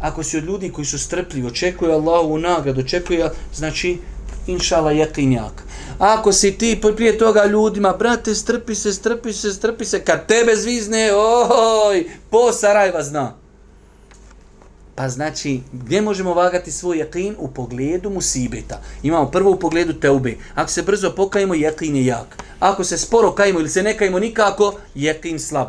[0.00, 3.98] Ako si od ljudi koji su strpljivi, očekuje Allahovu nagradu, očekuje, znači,
[4.46, 5.62] inšala jekinjak.
[5.98, 10.56] Ako si ti prije toga ljudima, brate, strpi se, strpi se, strpi se, kad tebe
[10.56, 13.34] zvizne, oj, po Sarajeva zna.
[14.94, 17.34] Pa znači, gdje možemo vagati svoj jakin?
[17.38, 18.80] U pogledu musibeta.
[19.02, 20.36] Imamo prvo u pogledu teube.
[20.54, 22.42] Ako se brzo pokajimo, jakin je jak.
[22.60, 25.68] Ako se sporo kajimo ili se ne kajimo nikako, jakin slab.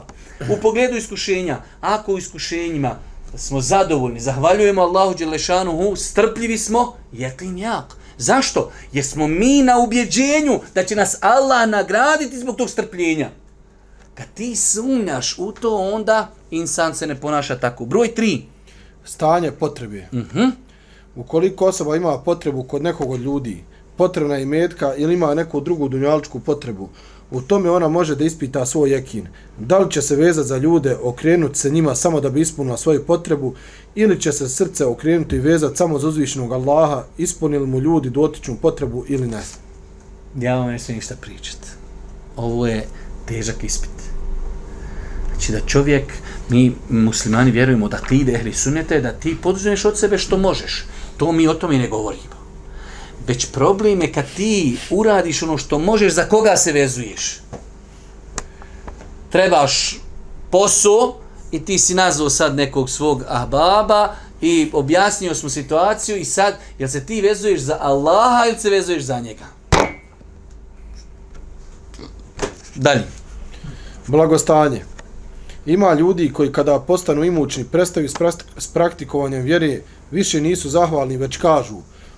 [0.50, 2.96] U pogledu iskušenja, ako u iskušenjima
[3.36, 7.97] smo zadovoljni, zahvaljujemo Allahu Đelešanuhu, strpljivi smo, jeklin jak.
[8.18, 8.72] Zašto?
[8.92, 13.30] Jer smo mi na ubjeđenju da će nas Allah nagraditi zbog tog strpljenja.
[14.14, 17.86] Kad ti sumnjaš u to, onda insan se ne ponaša tako.
[17.86, 18.46] Broj tri.
[19.06, 20.08] Stanje potrebe.
[20.12, 20.52] Uh -huh.
[21.16, 23.64] Ukoliko osoba ima potrebu kod nekog od ljudi,
[23.98, 26.90] potrebna je metka ili ima neku drugu dunjaličku potrebu,
[27.32, 29.28] u tome ona može da ispita svoj jekin.
[29.60, 33.06] Da li će se vezati za ljude, okrenuti se njima samo da bi ispunila svoju
[33.06, 33.54] potrebu,
[33.96, 38.56] ili će se srce okrenuti i vezati samo za uzvišnog Allaha, ispunili mu ljudi dotičnu
[38.62, 39.42] potrebu ili ne.
[40.40, 41.58] Ja vam ne ništa pričat.
[42.36, 42.88] Ovo je
[43.26, 43.90] težak ispit.
[45.32, 46.14] Znači da čovjek,
[46.50, 50.86] mi muslimani vjerujemo da ti ide ehli sunete, da ti poduzmeš od sebe što možeš.
[51.18, 52.37] To mi o tome ne govorimo.
[53.28, 57.40] Već problem je kad ti uradiš ono što možeš, za koga se vezuješ.
[59.30, 60.00] Trebaš
[60.52, 61.16] posao
[61.52, 66.90] i ti si nazvao sad nekog svog ahbaba i objasnio smo situaciju i sad, jel
[66.90, 69.46] se ti vezuješ za Allaha ili se vezuješ za njega?
[72.76, 73.08] Dalje.
[74.08, 74.86] Blagostanje.
[75.66, 78.10] Ima ljudi koji kada postanu imućni, prestaju
[78.58, 81.76] s praktikovanjem vjere, više nisu zahvalni, već kažu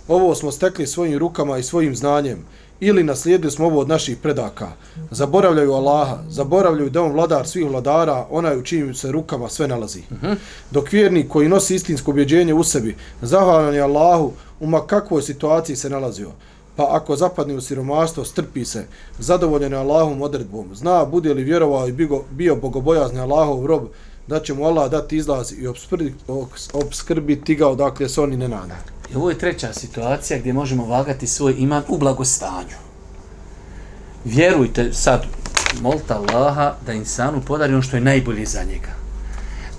[0.09, 2.45] ovo smo stekli svojim rukama i svojim znanjem,
[2.79, 4.67] ili naslijedili smo ovo od naših predaka.
[5.11, 10.01] Zaboravljaju Allaha, zaboravljaju da on vladar svih vladara, onaj u čijim se rukama sve nalazi.
[10.71, 15.89] Dok vjernik koji nosi istinsko objeđenje u sebi, zahvalan je Allahu, u kakvoj situaciji se
[15.89, 16.31] nalazio.
[16.75, 18.85] Pa ako zapadne u siromaštvo, strpi se,
[19.19, 21.95] zadovoljen je Allahom odredbom, zna bude li vjerovao i
[22.31, 23.83] bio bogobojazni Allahov rob,
[24.27, 25.67] da će mu Allah dati izlaz i
[26.73, 28.98] obskrbiti ga odakle se oni ne nada.
[29.11, 32.77] I ovo je treća situacija gdje možemo vagati svoj iman u blagostanju.
[34.25, 35.25] Vjerujte sad,
[35.81, 38.89] molta Allaha da insanu podari ono što je najbolje za njega.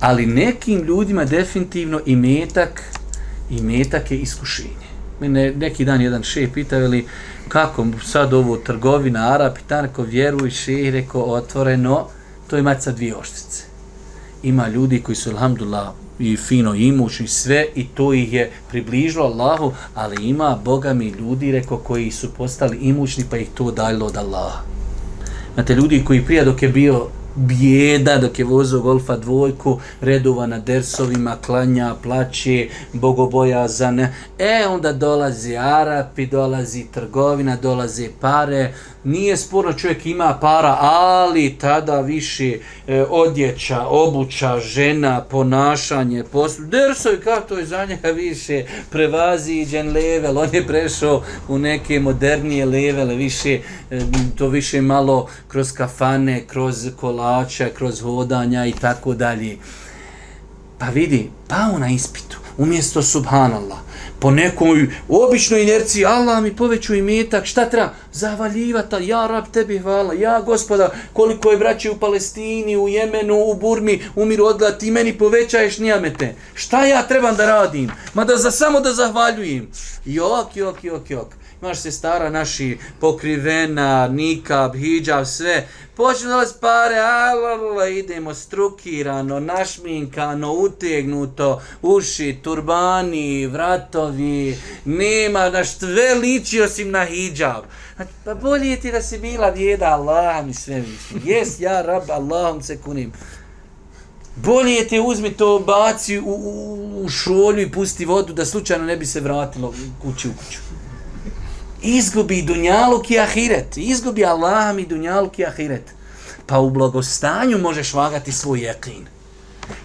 [0.01, 2.83] Ali nekim ljudima definitivno i metak,
[3.51, 4.91] i metak je iskušenje.
[5.21, 7.07] Mene neki dan jedan še pita, veli,
[7.49, 12.07] kako sad ovo trgovina, Arab, i tako vjeruj še, rekao otvoreno,
[12.47, 13.65] to je mać dvije oštice.
[14.43, 19.73] Ima ljudi koji su, alhamdulillah, i fino imućni sve i to ih je približilo Allahu,
[19.95, 24.17] ali ima Boga mi ljudi reko koji su postali imućni pa ih to dalilo od
[24.17, 24.63] Allaha.
[25.55, 30.59] Imate ljudi koji prije dok je bio bijeda dok je vozao golfa dvojku, redova na
[30.59, 34.01] dersovima, klanja, plaće, bogobojazan.
[34.01, 34.11] E,
[34.69, 38.73] onda dolazi Arapi, dolazi trgovina, dolaze pare,
[39.05, 42.59] nije sporno čovjek ima para, ali tada više
[42.89, 46.65] e, odjeća, obuća, žena, ponašanje, poslu.
[46.65, 52.67] Dersovi, kako to je za njega više prevaziđen level, on je prešao u neke modernije
[52.67, 53.59] levele, više,
[53.91, 54.01] e,
[54.37, 56.89] to više malo kroz kafane, kroz
[57.21, 59.57] kolača, kroz hodanja i tako dalje.
[60.79, 63.79] Pa vidi, pao na ispitu, umjesto subhanallah,
[64.21, 67.93] po nekoj običnoj inerciji, Allah mi poveću i metak, šta treba?
[68.13, 73.55] Zavaljivata, ja rab tebi hvala, ja gospoda, koliko je vraće u Palestini, u Jemenu, u
[73.55, 76.35] Burmi, umiru odgleda, ti meni povećaješ nijamete.
[76.55, 77.91] Šta ja trebam da radim?
[78.15, 79.69] Ma da za samo da zahvaljujem.
[80.05, 85.69] Jok, jok, jok, jok imaš se stara naši pokrivena, nikab, hijab, sve.
[85.95, 96.61] Počne da pare, alala, idemo strukirano, našminkano, utegnuto, uši, turbani, vratovi, nema na sve liči
[96.61, 97.65] osim na hijab.
[97.97, 101.31] Znači, pa bolje ti da si bila djeda, Allah mi sve misli.
[101.31, 103.13] Jes, ja, rab, Allahom se kunim.
[104.37, 108.97] Bolje te uzmi to, baci u, u, u šolju i pusti vodu da slučajno ne
[108.97, 110.80] bi se vratilo kući u kuću
[111.83, 113.77] izgubi dunjaluk i ahiret.
[113.77, 115.95] Izgubi Allah mi dunjaluk i ahiret.
[116.47, 119.07] Pa u blagostanju možeš vagati svoj jekin.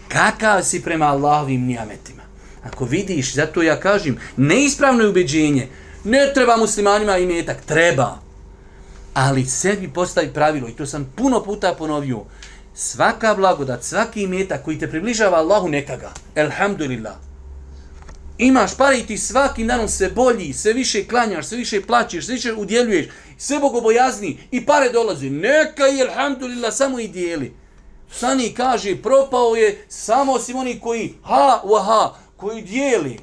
[0.08, 2.22] Kakav si prema Allahovim nijametima?
[2.64, 5.68] Ako vidiš, zato ja kažem, neispravno je ubeđenje.
[6.04, 8.18] Ne treba muslimanima i metak, treba.
[9.14, 12.24] Ali sebi postavi pravilo, i to sam puno puta ponovio,
[12.74, 16.12] svaka blagodat, svaki imetak koji te približava Allahu neka ga.
[16.36, 17.16] elhamdulillah,
[18.38, 22.34] imaš pare i ti svakim danom sve bolji, sve više klanjaš, sve više plaćeš, sve
[22.34, 23.08] više udjeljuješ,
[23.38, 25.30] sve bogobojazni i pare dolaze.
[25.30, 27.54] Neka je, alhamdulillah, samo i dijeli.
[28.12, 33.20] Sani kaže, propao je samo osim oni koji ha, waha, koji dijeli.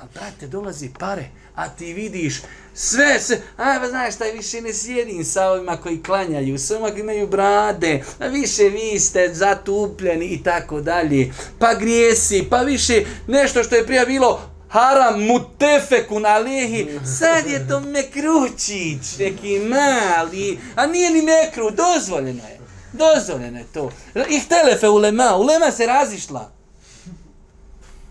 [0.00, 2.42] A brate, dolazi pare, a ti vidiš
[2.74, 6.90] sve se, a pa znaš šta više ne sjedim sa ovima koji klanjaju, sa ovima
[6.90, 13.04] koji imaju brade, a više vi ste zatupljeni i tako dalje, pa grijesi, pa više
[13.26, 16.86] nešto što je prije bilo haram mutefeku na lihi,
[17.18, 22.58] sad je to mekručić, neki mali, a nije ni mekru, dozvoljeno je.
[22.92, 23.90] Dozvoljeno je to.
[24.30, 26.50] Ih telefe ulema, ulema se razišla.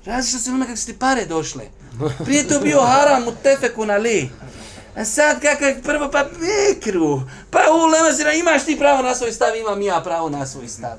[0.06, 1.64] Razišla se ulema kako su ti pare došle.
[2.26, 4.30] Prije to bio haram u tefeku na li.
[4.96, 7.22] A sad kako je prvo pa mikru.
[7.52, 10.98] Pa u lemazira imaš ti pravo na svoj stav, imam ja pravo na svoj stav.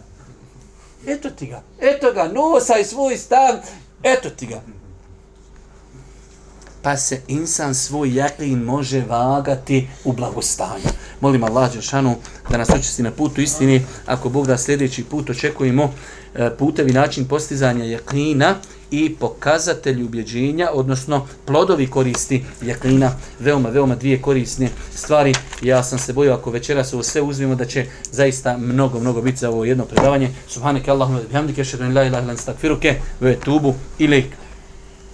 [1.07, 3.55] Eto ti ga, eto ga, nosaj svoj stav,
[4.03, 4.61] eto ti ga.
[6.82, 10.88] Pa se insan svoj jaklin može vagati u blagostanju.
[11.20, 12.16] Molim Allah Đeršanu
[12.51, 13.86] da nas očisti na putu istini.
[14.07, 15.94] Ako Bog da sljedeći put očekujemo
[16.34, 18.55] e, putevi način postizanja jaklina
[18.91, 25.34] i pokazatelji ubjeđenja, odnosno plodovi koristi jaklina, veoma, veoma dvije korisne stvari.
[25.62, 29.39] Ja sam se bojio ako večeras ovo sve uzmemo da će zaista mnogo, mnogo biti
[29.39, 30.30] za ovo jedno predavanje.
[30.49, 34.26] Subhaneke Allahumma bihamdike, šedun la ilaha ilaha stakfiruke, ve tubu ilik.